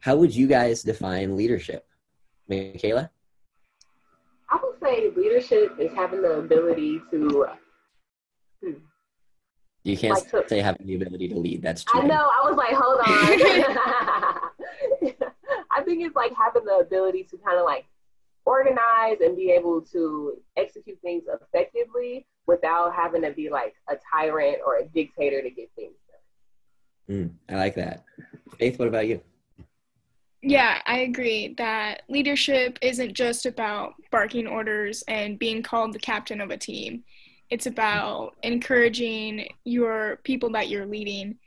How 0.00 0.16
would 0.16 0.34
you 0.34 0.46
guys 0.46 0.82
define 0.82 1.36
leadership? 1.36 1.86
Michaela? 2.48 3.10
I 4.50 4.58
would 4.62 4.78
say 4.82 5.10
leadership 5.16 5.76
is 5.78 5.92
having 5.94 6.22
the 6.22 6.38
ability 6.38 7.00
to. 7.10 7.46
Hmm. 8.62 8.72
You 9.84 9.96
can't 9.96 10.14
Like 10.14 10.30
to- 10.30 10.44
say 10.48 10.60
having 10.60 10.86
the 10.86 10.94
ability 10.96 11.28
to 11.28 11.38
lead. 11.38 11.62
That's 11.62 11.84
true. 11.84 12.00
I 12.00 12.04
know. 12.06 12.28
I 12.38 12.48
was 12.48 12.56
like, 12.56 12.74
hold 12.74 13.00
on. 13.00 13.06
I 15.74 15.82
think 15.84 16.02
it's 16.04 16.14
like 16.14 16.32
having 16.34 16.64
the 16.64 16.76
ability 16.78 17.24
to 17.30 17.36
kind 17.38 17.58
of 17.58 17.64
like 17.64 17.86
organize 18.44 19.18
and 19.20 19.36
be 19.36 19.50
able 19.50 19.80
to 19.80 20.34
execute 20.56 20.98
things 21.02 21.24
effectively 21.28 22.26
without 22.46 22.94
having 22.94 23.22
to 23.22 23.30
be 23.32 23.48
like 23.48 23.74
a 23.88 23.94
tyrant 24.12 24.58
or 24.66 24.78
a 24.78 24.84
dictator 24.86 25.42
to 25.42 25.50
get 25.50 25.70
things 25.76 25.94
done. 27.08 27.16
Mm, 27.16 27.54
I 27.54 27.58
like 27.58 27.74
that. 27.76 28.04
Faith, 28.58 28.78
what 28.78 28.88
about 28.88 29.06
you? 29.06 29.20
Yeah, 30.42 30.82
I 30.86 31.00
agree 31.00 31.54
that 31.58 32.02
leadership 32.08 32.78
isn't 32.82 33.14
just 33.14 33.46
about 33.46 33.94
barking 34.10 34.48
orders 34.48 35.04
and 35.06 35.38
being 35.38 35.62
called 35.62 35.92
the 35.92 36.00
captain 36.00 36.40
of 36.40 36.50
a 36.50 36.56
team. 36.56 37.04
It's 37.48 37.66
about 37.66 38.34
encouraging 38.42 39.46
your 39.64 40.18
people 40.24 40.50
that 40.52 40.68
you're 40.68 40.86
leading. 40.86 41.38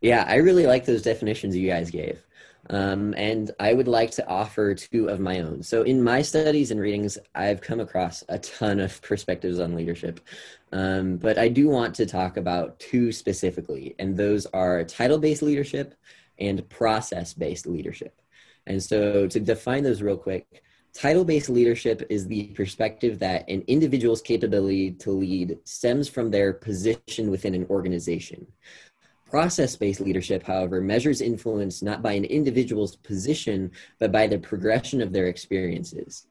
Yeah, 0.00 0.24
I 0.28 0.36
really 0.36 0.66
like 0.66 0.84
those 0.84 1.02
definitions 1.02 1.56
you 1.56 1.68
guys 1.68 1.90
gave. 1.90 2.24
Um, 2.70 3.14
and 3.16 3.50
I 3.58 3.72
would 3.72 3.88
like 3.88 4.10
to 4.12 4.28
offer 4.28 4.74
two 4.74 5.08
of 5.08 5.20
my 5.20 5.40
own. 5.40 5.62
So, 5.62 5.82
in 5.82 6.02
my 6.02 6.22
studies 6.22 6.70
and 6.70 6.78
readings, 6.80 7.16
I've 7.34 7.60
come 7.62 7.80
across 7.80 8.22
a 8.28 8.38
ton 8.38 8.78
of 8.80 9.00
perspectives 9.02 9.58
on 9.58 9.74
leadership. 9.74 10.20
Um, 10.72 11.16
but 11.16 11.38
I 11.38 11.48
do 11.48 11.68
want 11.68 11.94
to 11.96 12.06
talk 12.06 12.36
about 12.36 12.78
two 12.78 13.10
specifically, 13.10 13.94
and 13.98 14.16
those 14.16 14.44
are 14.46 14.84
title 14.84 15.18
based 15.18 15.42
leadership 15.42 15.94
and 16.38 16.68
process 16.68 17.32
based 17.32 17.66
leadership. 17.66 18.20
And 18.66 18.82
so, 18.82 19.26
to 19.26 19.40
define 19.40 19.82
those 19.82 20.02
real 20.02 20.18
quick, 20.18 20.62
title 20.92 21.24
based 21.24 21.48
leadership 21.48 22.06
is 22.10 22.26
the 22.26 22.48
perspective 22.48 23.18
that 23.20 23.48
an 23.48 23.62
individual's 23.66 24.20
capability 24.20 24.92
to 24.92 25.10
lead 25.10 25.58
stems 25.64 26.08
from 26.08 26.30
their 26.30 26.52
position 26.52 27.30
within 27.30 27.54
an 27.54 27.66
organization. 27.70 28.46
Process 29.30 29.76
based 29.76 30.00
leadership, 30.00 30.42
however, 30.42 30.80
measures 30.80 31.20
influence 31.20 31.82
not 31.82 32.02
by 32.02 32.12
an 32.12 32.24
individual's 32.24 32.96
position, 32.96 33.70
but 33.98 34.10
by 34.10 34.26
the 34.26 34.38
progression 34.38 35.02
of 35.02 35.12
their 35.12 35.26
experiences. 35.26 36.26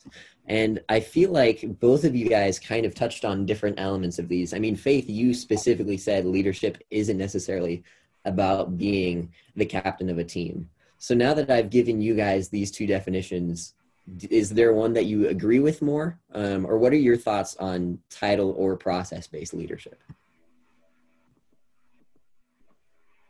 And 0.48 0.80
I 0.90 1.00
feel 1.02 1.32
like 1.32 1.80
both 1.80 2.06
of 2.06 2.16
you 2.16 2.28
guys 2.28 2.58
kind 2.58 2.86
of 2.86 2.96
touched 2.96 3.26
on 3.26 3.46
different 3.46 3.80
elements 3.80 4.18
of 4.18 4.28
these. 4.28 4.54
I 4.54 4.60
mean, 4.60 4.76
Faith, 4.76 5.10
you 5.10 5.34
specifically 5.34 5.98
said 5.98 6.26
leadership 6.26 6.82
isn't 6.90 7.18
necessarily 7.18 7.84
about 8.26 8.78
being 8.78 9.32
the 9.56 9.66
captain 9.66 10.10
of 10.10 10.18
a 10.18 10.24
team. 10.24 10.70
So 10.98 11.14
now 11.14 11.34
that 11.36 11.52
I've 11.52 11.70
given 11.70 12.02
you 12.02 12.16
guys 12.16 12.50
these 12.50 12.72
two 12.72 12.88
definitions, 12.88 13.76
is 14.30 14.50
there 14.50 14.74
one 14.74 14.94
that 14.94 15.06
you 15.06 15.28
agree 15.28 15.60
with 15.60 15.82
more? 15.82 16.20
Um, 16.34 16.66
or 16.66 16.78
what 16.78 16.94
are 16.94 16.98
your 16.98 17.18
thoughts 17.18 17.56
on 17.58 18.00
title 18.10 18.56
or 18.58 18.76
process 18.76 19.28
based 19.28 19.54
leadership? 19.54 20.02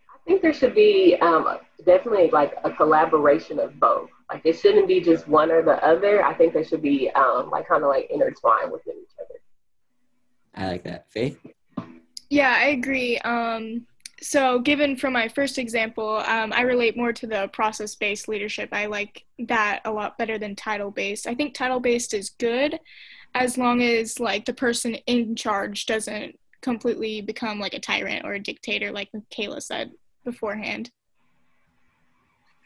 I 0.10 0.16
think 0.27 0.41
there 0.41 0.53
should 0.53 0.75
be 0.75 1.15
um, 1.21 1.57
definitely 1.85 2.29
like 2.31 2.53
a 2.63 2.71
collaboration 2.71 3.59
of 3.59 3.79
both. 3.79 4.09
Like 4.29 4.41
it 4.43 4.59
shouldn't 4.59 4.87
be 4.87 4.99
just 4.99 5.27
one 5.27 5.51
or 5.51 5.61
the 5.61 5.83
other. 5.83 6.23
I 6.23 6.33
think 6.33 6.53
they 6.53 6.63
should 6.63 6.81
be 6.81 7.09
um, 7.11 7.49
like 7.49 7.67
kind 7.67 7.83
of 7.83 7.89
like 7.89 8.09
intertwined 8.11 8.71
within 8.71 8.95
each 8.97 9.15
other. 9.19 9.39
I 10.53 10.67
like 10.67 10.83
that. 10.83 11.09
Faith? 11.09 11.39
Yeah, 12.29 12.55
I 12.57 12.67
agree. 12.67 13.17
Um, 13.19 13.87
so, 14.19 14.59
given 14.59 14.97
from 14.97 15.13
my 15.13 15.27
first 15.27 15.59
example, 15.59 16.23
um, 16.25 16.51
I 16.51 16.61
relate 16.61 16.97
more 16.97 17.13
to 17.13 17.27
the 17.27 17.49
process 17.53 17.95
based 17.95 18.27
leadership. 18.27 18.69
I 18.71 18.87
like 18.87 19.23
that 19.47 19.81
a 19.85 19.91
lot 19.91 20.17
better 20.17 20.37
than 20.37 20.55
title 20.55 20.91
based. 20.91 21.27
I 21.27 21.35
think 21.35 21.53
title 21.53 21.79
based 21.79 22.13
is 22.13 22.31
good 22.31 22.79
as 23.35 23.57
long 23.57 23.81
as 23.81 24.19
like 24.19 24.45
the 24.45 24.53
person 24.53 24.95
in 25.05 25.35
charge 25.35 25.85
doesn't 25.85 26.37
completely 26.61 27.21
become 27.21 27.59
like 27.59 27.75
a 27.75 27.79
tyrant 27.79 28.25
or 28.25 28.33
a 28.33 28.39
dictator, 28.39 28.91
like 28.91 29.09
Kayla 29.31 29.61
said 29.61 29.91
beforehand. 30.27 30.91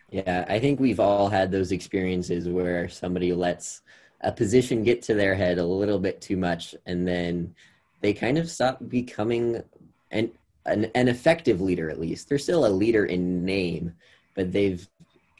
Yeah, 0.09 0.45
I 0.49 0.59
think 0.59 0.79
we've 0.79 0.99
all 0.99 1.29
had 1.29 1.51
those 1.51 1.71
experiences 1.71 2.49
where 2.49 2.89
somebody 2.89 3.31
lets 3.33 3.81
a 4.21 4.31
position 4.31 4.83
get 4.83 5.01
to 5.03 5.13
their 5.13 5.35
head 5.35 5.59
a 5.59 5.65
little 5.65 5.99
bit 5.99 6.19
too 6.19 6.37
much, 6.37 6.75
and 6.87 7.07
then 7.07 7.55
they 8.01 8.13
kind 8.13 8.37
of 8.37 8.49
stop 8.49 8.79
becoming 8.89 9.63
an 10.09 10.31
an, 10.65 10.91
an 10.95 11.07
effective 11.07 11.61
leader. 11.61 11.89
At 11.89 11.99
least 11.99 12.27
they're 12.27 12.37
still 12.37 12.65
a 12.65 12.77
leader 12.83 13.05
in 13.05 13.45
name, 13.45 13.93
but 14.35 14.51
they've 14.51 14.85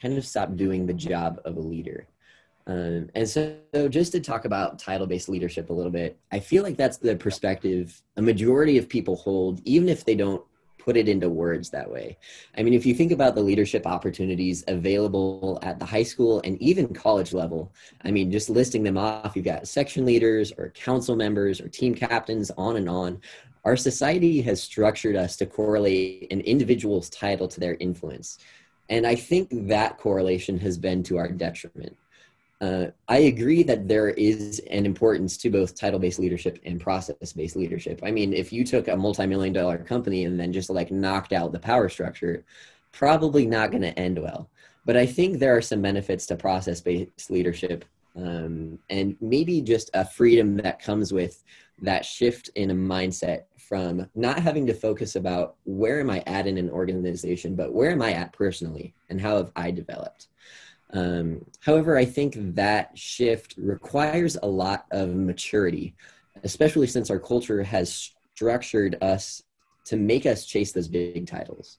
kind 0.00 0.16
of 0.16 0.24
stopped 0.24 0.56
doing 0.56 0.86
the 0.86 0.94
job 0.94 1.40
of 1.44 1.56
a 1.56 1.60
leader. 1.60 2.06
Um, 2.66 3.10
and 3.16 3.28
so, 3.28 3.56
so, 3.74 3.88
just 3.88 4.12
to 4.12 4.20
talk 4.20 4.44
about 4.44 4.78
title-based 4.78 5.28
leadership 5.28 5.70
a 5.70 5.72
little 5.72 5.90
bit, 5.90 6.16
I 6.30 6.38
feel 6.38 6.62
like 6.62 6.76
that's 6.76 6.96
the 6.96 7.16
perspective 7.16 8.00
a 8.16 8.22
majority 8.22 8.78
of 8.78 8.88
people 8.88 9.16
hold, 9.16 9.60
even 9.64 9.88
if 9.88 10.04
they 10.04 10.14
don't 10.14 10.44
put 10.84 10.96
it 10.96 11.08
into 11.08 11.28
words 11.28 11.70
that 11.70 11.90
way. 11.90 12.16
I 12.56 12.62
mean, 12.62 12.74
if 12.74 12.84
you 12.84 12.94
think 12.94 13.12
about 13.12 13.34
the 13.34 13.42
leadership 13.42 13.86
opportunities 13.86 14.64
available 14.66 15.58
at 15.62 15.78
the 15.78 15.84
high 15.84 16.02
school 16.02 16.40
and 16.44 16.60
even 16.60 16.92
college 16.92 17.32
level, 17.32 17.72
I 18.04 18.10
mean, 18.10 18.32
just 18.32 18.50
listing 18.50 18.82
them 18.82 18.98
off, 18.98 19.36
you've 19.36 19.44
got 19.44 19.68
section 19.68 20.04
leaders 20.04 20.52
or 20.58 20.70
council 20.70 21.14
members 21.14 21.60
or 21.60 21.68
team 21.68 21.94
captains, 21.94 22.50
on 22.58 22.76
and 22.76 22.88
on. 22.88 23.20
Our 23.64 23.76
society 23.76 24.42
has 24.42 24.60
structured 24.60 25.14
us 25.14 25.36
to 25.36 25.46
correlate 25.46 26.32
an 26.32 26.40
individual's 26.40 27.08
title 27.10 27.46
to 27.48 27.60
their 27.60 27.76
influence. 27.78 28.38
And 28.88 29.06
I 29.06 29.14
think 29.14 29.48
that 29.68 29.98
correlation 29.98 30.58
has 30.58 30.76
been 30.76 31.02
to 31.04 31.16
our 31.16 31.28
detriment. 31.28 31.96
Uh, 32.62 32.86
I 33.08 33.18
agree 33.18 33.64
that 33.64 33.88
there 33.88 34.10
is 34.10 34.60
an 34.70 34.86
importance 34.86 35.36
to 35.38 35.50
both 35.50 35.74
title 35.74 35.98
based 35.98 36.20
leadership 36.20 36.60
and 36.64 36.80
process 36.80 37.32
based 37.32 37.56
leadership. 37.56 38.00
I 38.04 38.12
mean, 38.12 38.32
if 38.32 38.52
you 38.52 38.64
took 38.64 38.86
a 38.86 38.96
multi 38.96 39.26
million 39.26 39.52
dollar 39.52 39.78
company 39.78 40.26
and 40.26 40.38
then 40.38 40.52
just 40.52 40.70
like 40.70 40.92
knocked 40.92 41.32
out 41.32 41.50
the 41.50 41.58
power 41.58 41.88
structure, 41.88 42.44
probably 42.92 43.46
not 43.46 43.72
going 43.72 43.82
to 43.82 43.98
end 43.98 44.16
well. 44.16 44.48
But 44.86 44.96
I 44.96 45.06
think 45.06 45.38
there 45.38 45.56
are 45.56 45.60
some 45.60 45.82
benefits 45.82 46.24
to 46.26 46.36
process 46.36 46.80
based 46.80 47.32
leadership 47.32 47.84
um, 48.14 48.78
and 48.90 49.16
maybe 49.20 49.60
just 49.60 49.90
a 49.94 50.04
freedom 50.04 50.56
that 50.58 50.80
comes 50.80 51.12
with 51.12 51.42
that 51.80 52.04
shift 52.04 52.48
in 52.54 52.70
a 52.70 52.74
mindset 52.74 53.44
from 53.56 54.08
not 54.14 54.38
having 54.38 54.66
to 54.66 54.74
focus 54.74 55.16
about 55.16 55.56
where 55.64 55.98
am 55.98 56.10
I 56.10 56.22
at 56.26 56.46
in 56.46 56.58
an 56.58 56.70
organization, 56.70 57.56
but 57.56 57.72
where 57.72 57.90
am 57.90 58.02
I 58.02 58.12
at 58.12 58.32
personally 58.32 58.94
and 59.08 59.20
how 59.20 59.38
have 59.38 59.50
I 59.56 59.72
developed. 59.72 60.28
Um, 60.92 61.44
however, 61.60 61.96
I 61.96 62.04
think 62.04 62.34
that 62.54 62.96
shift 62.96 63.54
requires 63.56 64.36
a 64.42 64.46
lot 64.46 64.86
of 64.90 65.14
maturity, 65.14 65.94
especially 66.44 66.86
since 66.86 67.10
our 67.10 67.18
culture 67.18 67.62
has 67.62 68.12
structured 68.34 68.98
us 69.02 69.42
to 69.84 69.96
make 69.96 70.26
us 70.26 70.44
chase 70.44 70.72
those 70.72 70.88
big 70.88 71.26
titles. 71.26 71.78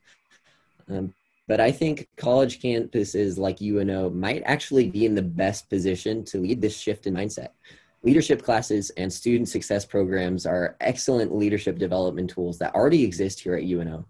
Um, 0.89 1.13
but 1.47 1.59
I 1.59 1.71
think 1.71 2.07
college 2.15 2.61
campuses 2.61 3.37
like 3.37 3.61
UNO 3.61 4.09
might 4.09 4.43
actually 4.45 4.89
be 4.89 5.05
in 5.05 5.15
the 5.15 5.21
best 5.21 5.69
position 5.69 6.23
to 6.25 6.39
lead 6.39 6.61
this 6.61 6.77
shift 6.77 7.05
in 7.05 7.13
mindset. 7.13 7.49
Leadership 8.01 8.43
classes 8.43 8.89
and 8.91 9.11
student 9.11 9.47
success 9.47 9.85
programs 9.85 10.45
are 10.45 10.75
excellent 10.81 11.35
leadership 11.35 11.77
development 11.77 12.29
tools 12.29 12.57
that 12.59 12.73
already 12.75 13.03
exist 13.03 13.39
here 13.39 13.55
at 13.55 13.63
UNO. 13.63 14.05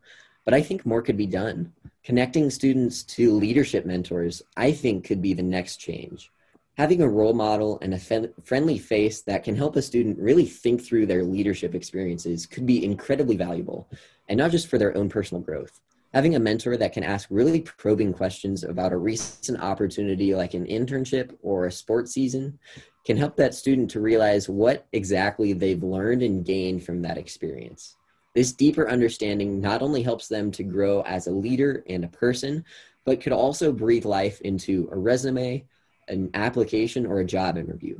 But 0.46 0.54
I 0.54 0.62
think 0.62 0.86
more 0.86 1.02
could 1.02 1.18
be 1.18 1.28
done. 1.28 1.74
Connecting 2.04 2.50
students 2.50 3.04
to 3.04 3.32
leadership 3.32 3.86
mentors, 3.86 4.42
I 4.58 4.72
think, 4.74 5.06
could 5.06 5.22
be 5.22 5.34
the 5.34 5.44
next 5.44 5.78
change. 5.78 6.32
Having 6.78 7.02
a 7.02 7.08
role 7.08 7.34
model 7.34 7.78
and 7.82 7.94
a 7.94 8.30
friendly 8.44 8.78
face 8.78 9.22
that 9.22 9.44
can 9.44 9.56
help 9.56 9.76
a 9.76 9.82
student 9.82 10.18
really 10.20 10.46
think 10.46 10.84
through 10.84 11.06
their 11.06 11.24
leadership 11.24 11.76
experiences 11.76 12.46
could 12.46 12.66
be 12.66 12.84
incredibly 12.84 13.38
valuable, 13.38 13.88
and 14.28 14.38
not 14.38 14.52
just 14.52 14.68
for 14.68 14.78
their 14.78 14.98
own 14.98 15.08
personal 15.08 15.42
growth. 15.42 15.80
Having 16.14 16.36
a 16.36 16.40
mentor 16.40 16.76
that 16.78 16.94
can 16.94 17.04
ask 17.04 17.28
really 17.32 17.62
probing 17.62 18.12
questions 18.14 18.64
about 18.64 18.92
a 18.92 18.98
recent 18.98 19.62
opportunity 19.62 20.36
like 20.36 20.54
an 20.56 20.66
internship 20.66 21.36
or 21.42 21.68
a 21.68 21.72
sports 21.72 22.12
season 22.12 22.60
can 23.06 23.18
help 23.18 23.36
that 23.38 23.54
student 23.54 23.90
to 23.92 24.00
realize 24.00 24.50
what 24.50 24.86
exactly 24.94 25.54
they've 25.54 25.84
learned 25.84 26.22
and 26.22 26.46
gained 26.46 26.84
from 26.84 27.02
that 27.02 27.18
experience. 27.18 27.96
This 28.34 28.52
deeper 28.52 28.89
understanding 28.89 29.62
not 29.62 29.82
only 29.82 30.02
helps 30.02 30.28
them 30.28 30.52
to 30.52 30.63
grow 30.63 31.02
as 31.02 31.28
a 31.28 31.32
leader 31.32 31.84
and 31.88 32.04
a 32.04 32.10
person, 32.10 32.65
but 33.06 33.22
could 33.22 33.34
also 33.34 33.72
breathe 33.72 34.06
life 34.06 34.41
into 34.41 34.89
a 34.91 34.98
resume, 34.98 35.63
an 36.08 36.32
application, 36.34 37.06
or 37.06 37.19
a 37.19 37.26
job 37.26 37.58
interview. 37.58 38.00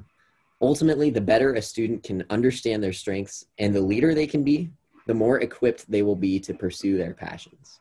Ultimately, 0.62 1.10
the 1.10 1.22
better 1.22 1.54
a 1.54 1.62
student 1.62 2.04
can 2.04 2.26
understand 2.30 2.82
their 2.82 2.94
strengths 2.94 3.46
and 3.60 3.76
the 3.76 3.82
leader 3.82 4.16
they 4.16 4.28
can 4.28 4.44
be, 4.44 4.70
the 5.06 5.14
more 5.14 5.42
equipped 5.42 5.90
they 5.92 6.02
will 6.02 6.16
be 6.16 6.40
to 6.40 6.54
pursue 6.54 6.98
their 6.98 7.14
passions. 7.14 7.80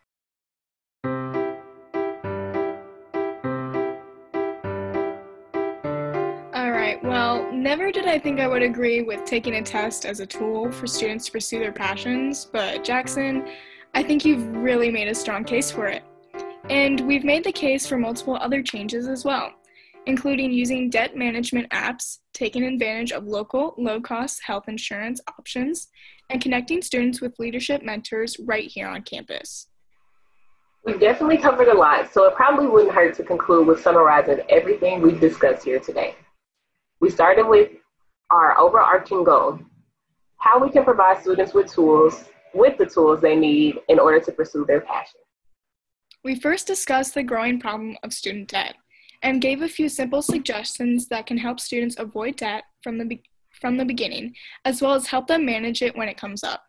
I 8.13 8.19
think 8.19 8.41
I 8.41 8.47
would 8.47 8.63
agree 8.63 9.01
with 9.01 9.25
taking 9.25 9.55
a 9.55 9.63
test 9.63 10.05
as 10.05 10.21
a 10.21 10.27
tool 10.27 10.71
for 10.71 10.87
students 10.87 11.25
to 11.25 11.33
pursue 11.33 11.61
their 11.61 11.73
passions, 11.73 12.45
but 12.45 12.85
Jackson, 12.85 13.49
I 13.95 14.03
think 14.03 14.27
you've 14.27 14.55
really 14.55 14.91
made 14.91 15.09
a 15.09 15.15
strong 15.15 15.45
case 15.45 15.71
for 15.71 15.87
it. 15.87 16.03
And 16.69 17.01
we've 17.09 17.25
made 17.25 17.43
the 17.43 17.53
case 17.53 17.87
for 17.87 17.97
multiple 17.97 18.37
other 18.37 18.63
changes 18.63 19.09
as 19.09 19.25
well, 19.25 19.53
including 20.05 20.53
using 20.53 20.91
debt 20.91 21.17
management 21.17 21.71
apps, 21.71 22.19
taking 22.35 22.65
advantage 22.65 23.13
of 23.13 23.25
local, 23.25 23.75
low 23.79 23.99
cost 23.99 24.43
health 24.45 24.69
insurance 24.69 25.23
options, 25.39 25.89
and 26.29 26.43
connecting 26.43 26.83
students 26.83 27.23
with 27.23 27.39
leadership 27.39 27.83
mentors 27.83 28.37
right 28.41 28.71
here 28.71 28.89
on 28.89 29.01
campus. 29.05 29.69
We've 30.85 31.01
definitely 31.01 31.39
covered 31.39 31.69
a 31.69 31.75
lot, 31.75 32.13
so 32.13 32.27
it 32.27 32.35
probably 32.35 32.67
wouldn't 32.67 32.93
hurt 32.93 33.15
to 33.15 33.23
conclude 33.23 33.67
with 33.67 33.81
summarizing 33.81 34.41
everything 34.51 35.01
we've 35.01 35.19
discussed 35.19 35.65
here 35.65 35.81
today. 35.81 36.15
We 37.01 37.09
started 37.09 37.49
with 37.49 37.71
our 38.33 38.59
overarching 38.59 39.23
goal 39.23 39.61
how 40.43 40.59
we 40.59 40.69
can 40.69 40.83
provide 40.83 41.21
students 41.21 41.55
with 41.55 41.73
tools, 41.73 42.25
with 42.53 42.77
the 42.77 42.85
tools 42.85 43.21
they 43.21 43.37
need 43.37 43.79
in 43.89 44.01
order 44.01 44.19
to 44.19 44.33
pursue 44.33 44.65
their 44.67 44.81
passion. 44.81 45.21
We 46.25 46.35
first 46.35 46.67
discussed 46.67 47.15
the 47.15 47.23
growing 47.23 47.61
problem 47.61 47.97
of 48.03 48.13
student 48.13 48.49
debt 48.49 48.75
and 49.23 49.41
gave 49.41 49.63
a 49.63 49.69
few 49.69 49.89
simple 49.89 50.21
suggestions 50.21 51.07
that 51.09 51.27
can 51.27 51.39
help 51.39 51.61
students 51.61 51.97
avoid 51.97 52.37
debt 52.37 52.65
from 52.83 52.99
the, 52.99 53.05
be- 53.05 53.23
from 53.53 53.77
the 53.77 53.85
beginning, 53.85 54.35
as 54.65 54.83
well 54.83 54.95
as 54.95 55.07
help 55.07 55.29
them 55.29 55.47
manage 55.47 55.81
it 55.81 55.97
when 55.97 56.09
it 56.09 56.17
comes 56.17 56.43
up. 56.43 56.65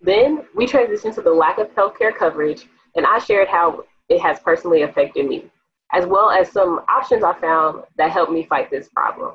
Then 0.00 0.46
we 0.56 0.66
transitioned 0.66 1.14
to 1.16 1.20
the 1.20 1.30
lack 1.30 1.58
of 1.58 1.68
healthcare 1.74 2.16
coverage, 2.16 2.64
and 2.96 3.04
I 3.04 3.18
shared 3.18 3.48
how 3.48 3.84
it 4.08 4.20
has 4.22 4.40
personally 4.40 4.82
affected 4.82 5.26
me, 5.26 5.50
as 5.92 6.06
well 6.06 6.30
as 6.30 6.50
some 6.50 6.80
options 6.88 7.22
I 7.22 7.38
found 7.38 7.84
that 7.98 8.10
helped 8.10 8.32
me 8.32 8.46
fight 8.46 8.70
this 8.70 8.88
problem. 8.88 9.34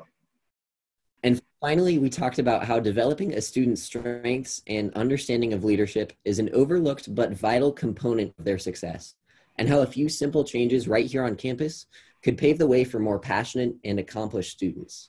Finally, 1.60 1.98
we 1.98 2.10
talked 2.10 2.38
about 2.38 2.64
how 2.64 2.78
developing 2.78 3.32
a 3.32 3.40
student's 3.40 3.82
strengths 3.82 4.60
and 4.66 4.92
understanding 4.92 5.54
of 5.54 5.64
leadership 5.64 6.12
is 6.26 6.38
an 6.38 6.50
overlooked 6.52 7.14
but 7.14 7.32
vital 7.32 7.72
component 7.72 8.34
of 8.38 8.44
their 8.44 8.58
success, 8.58 9.14
and 9.56 9.66
how 9.66 9.80
a 9.80 9.86
few 9.86 10.06
simple 10.06 10.44
changes 10.44 10.86
right 10.86 11.06
here 11.06 11.24
on 11.24 11.34
campus 11.34 11.86
could 12.22 12.36
pave 12.36 12.58
the 12.58 12.66
way 12.66 12.84
for 12.84 12.98
more 12.98 13.18
passionate 13.18 13.74
and 13.84 13.98
accomplished 13.98 14.52
students. 14.52 15.08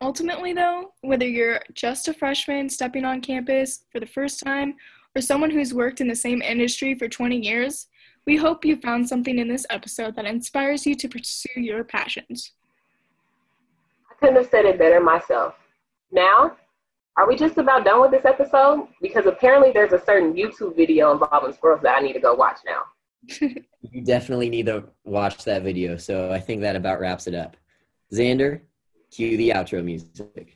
Ultimately, 0.00 0.52
though, 0.52 0.92
whether 1.02 1.26
you're 1.26 1.60
just 1.74 2.08
a 2.08 2.12
freshman 2.12 2.68
stepping 2.68 3.04
on 3.04 3.20
campus 3.20 3.84
for 3.92 4.00
the 4.00 4.06
first 4.06 4.40
time 4.40 4.74
or 5.14 5.22
someone 5.22 5.50
who's 5.50 5.72
worked 5.72 6.00
in 6.00 6.08
the 6.08 6.16
same 6.16 6.42
industry 6.42 6.94
for 6.96 7.08
20 7.08 7.36
years, 7.36 7.86
we 8.26 8.36
hope 8.36 8.64
you 8.64 8.76
found 8.76 9.08
something 9.08 9.38
in 9.38 9.46
this 9.46 9.64
episode 9.70 10.16
that 10.16 10.26
inspires 10.26 10.84
you 10.84 10.96
to 10.96 11.08
pursue 11.08 11.60
your 11.60 11.84
passions. 11.84 12.52
I 14.16 14.26
couldn't 14.26 14.42
have 14.42 14.50
said 14.50 14.64
it 14.64 14.78
better 14.78 15.00
myself. 15.00 15.54
Now, 16.10 16.56
are 17.16 17.26
we 17.26 17.36
just 17.36 17.58
about 17.58 17.84
done 17.84 18.00
with 18.00 18.10
this 18.10 18.24
episode? 18.24 18.88
Because 19.00 19.26
apparently 19.26 19.72
there's 19.72 19.92
a 19.92 20.04
certain 20.04 20.34
YouTube 20.34 20.76
video 20.76 21.12
involving 21.12 21.52
squirrels 21.52 21.82
that 21.82 21.98
I 21.98 22.00
need 22.00 22.12
to 22.12 22.20
go 22.20 22.34
watch 22.34 22.58
now. 22.66 22.82
you 23.90 24.02
definitely 24.04 24.48
need 24.48 24.66
to 24.66 24.84
watch 25.04 25.44
that 25.44 25.62
video, 25.62 25.96
so 25.96 26.30
I 26.32 26.40
think 26.40 26.60
that 26.62 26.76
about 26.76 27.00
wraps 27.00 27.26
it 27.26 27.34
up. 27.34 27.56
Xander, 28.12 28.60
cue 29.10 29.36
the 29.36 29.50
outro 29.50 29.82
music. 29.82 30.55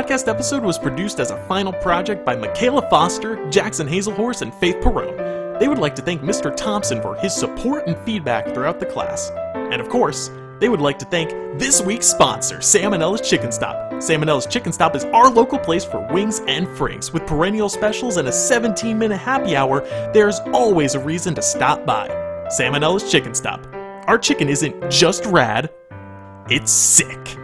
Podcast 0.00 0.28
episode 0.28 0.62
was 0.62 0.78
produced 0.78 1.20
as 1.20 1.30
a 1.30 1.46
final 1.46 1.74
project 1.74 2.24
by 2.24 2.34
Michaela 2.34 2.88
Foster, 2.88 3.36
Jackson 3.50 3.86
Hazelhorse, 3.86 4.40
and 4.40 4.54
Faith 4.54 4.76
Perone. 4.76 5.58
They 5.60 5.68
would 5.68 5.76
like 5.76 5.94
to 5.96 6.00
thank 6.02 6.22
Mr. 6.22 6.56
Thompson 6.56 7.02
for 7.02 7.16
his 7.16 7.34
support 7.34 7.86
and 7.86 7.98
feedback 8.06 8.54
throughout 8.54 8.80
the 8.80 8.86
class. 8.86 9.30
And 9.54 9.78
of 9.78 9.90
course, 9.90 10.30
they 10.58 10.70
would 10.70 10.80
like 10.80 10.98
to 11.00 11.04
thank 11.04 11.30
this 11.58 11.82
week's 11.82 12.06
sponsor, 12.06 12.60
Salmonella's 12.60 13.28
Chicken 13.28 13.52
Stop. 13.52 13.92
Salmonella's 13.92 14.46
Chicken 14.46 14.72
Stop 14.72 14.96
is 14.96 15.04
our 15.04 15.28
local 15.28 15.58
place 15.58 15.84
for 15.84 16.00
wings 16.10 16.40
and 16.48 16.66
franks. 16.78 17.12
With 17.12 17.26
perennial 17.26 17.68
specials 17.68 18.16
and 18.16 18.26
a 18.26 18.32
17 18.32 18.96
minute 18.96 19.18
happy 19.18 19.54
hour, 19.54 19.82
there's 20.14 20.40
always 20.54 20.94
a 20.94 21.00
reason 21.00 21.34
to 21.34 21.42
stop 21.42 21.84
by. 21.84 22.08
Salmonella's 22.48 23.12
Chicken 23.12 23.34
Stop. 23.34 23.66
Our 24.06 24.16
chicken 24.16 24.48
isn't 24.48 24.90
just 24.90 25.26
rad, 25.26 25.68
it's 26.48 26.72
sick. 26.72 27.39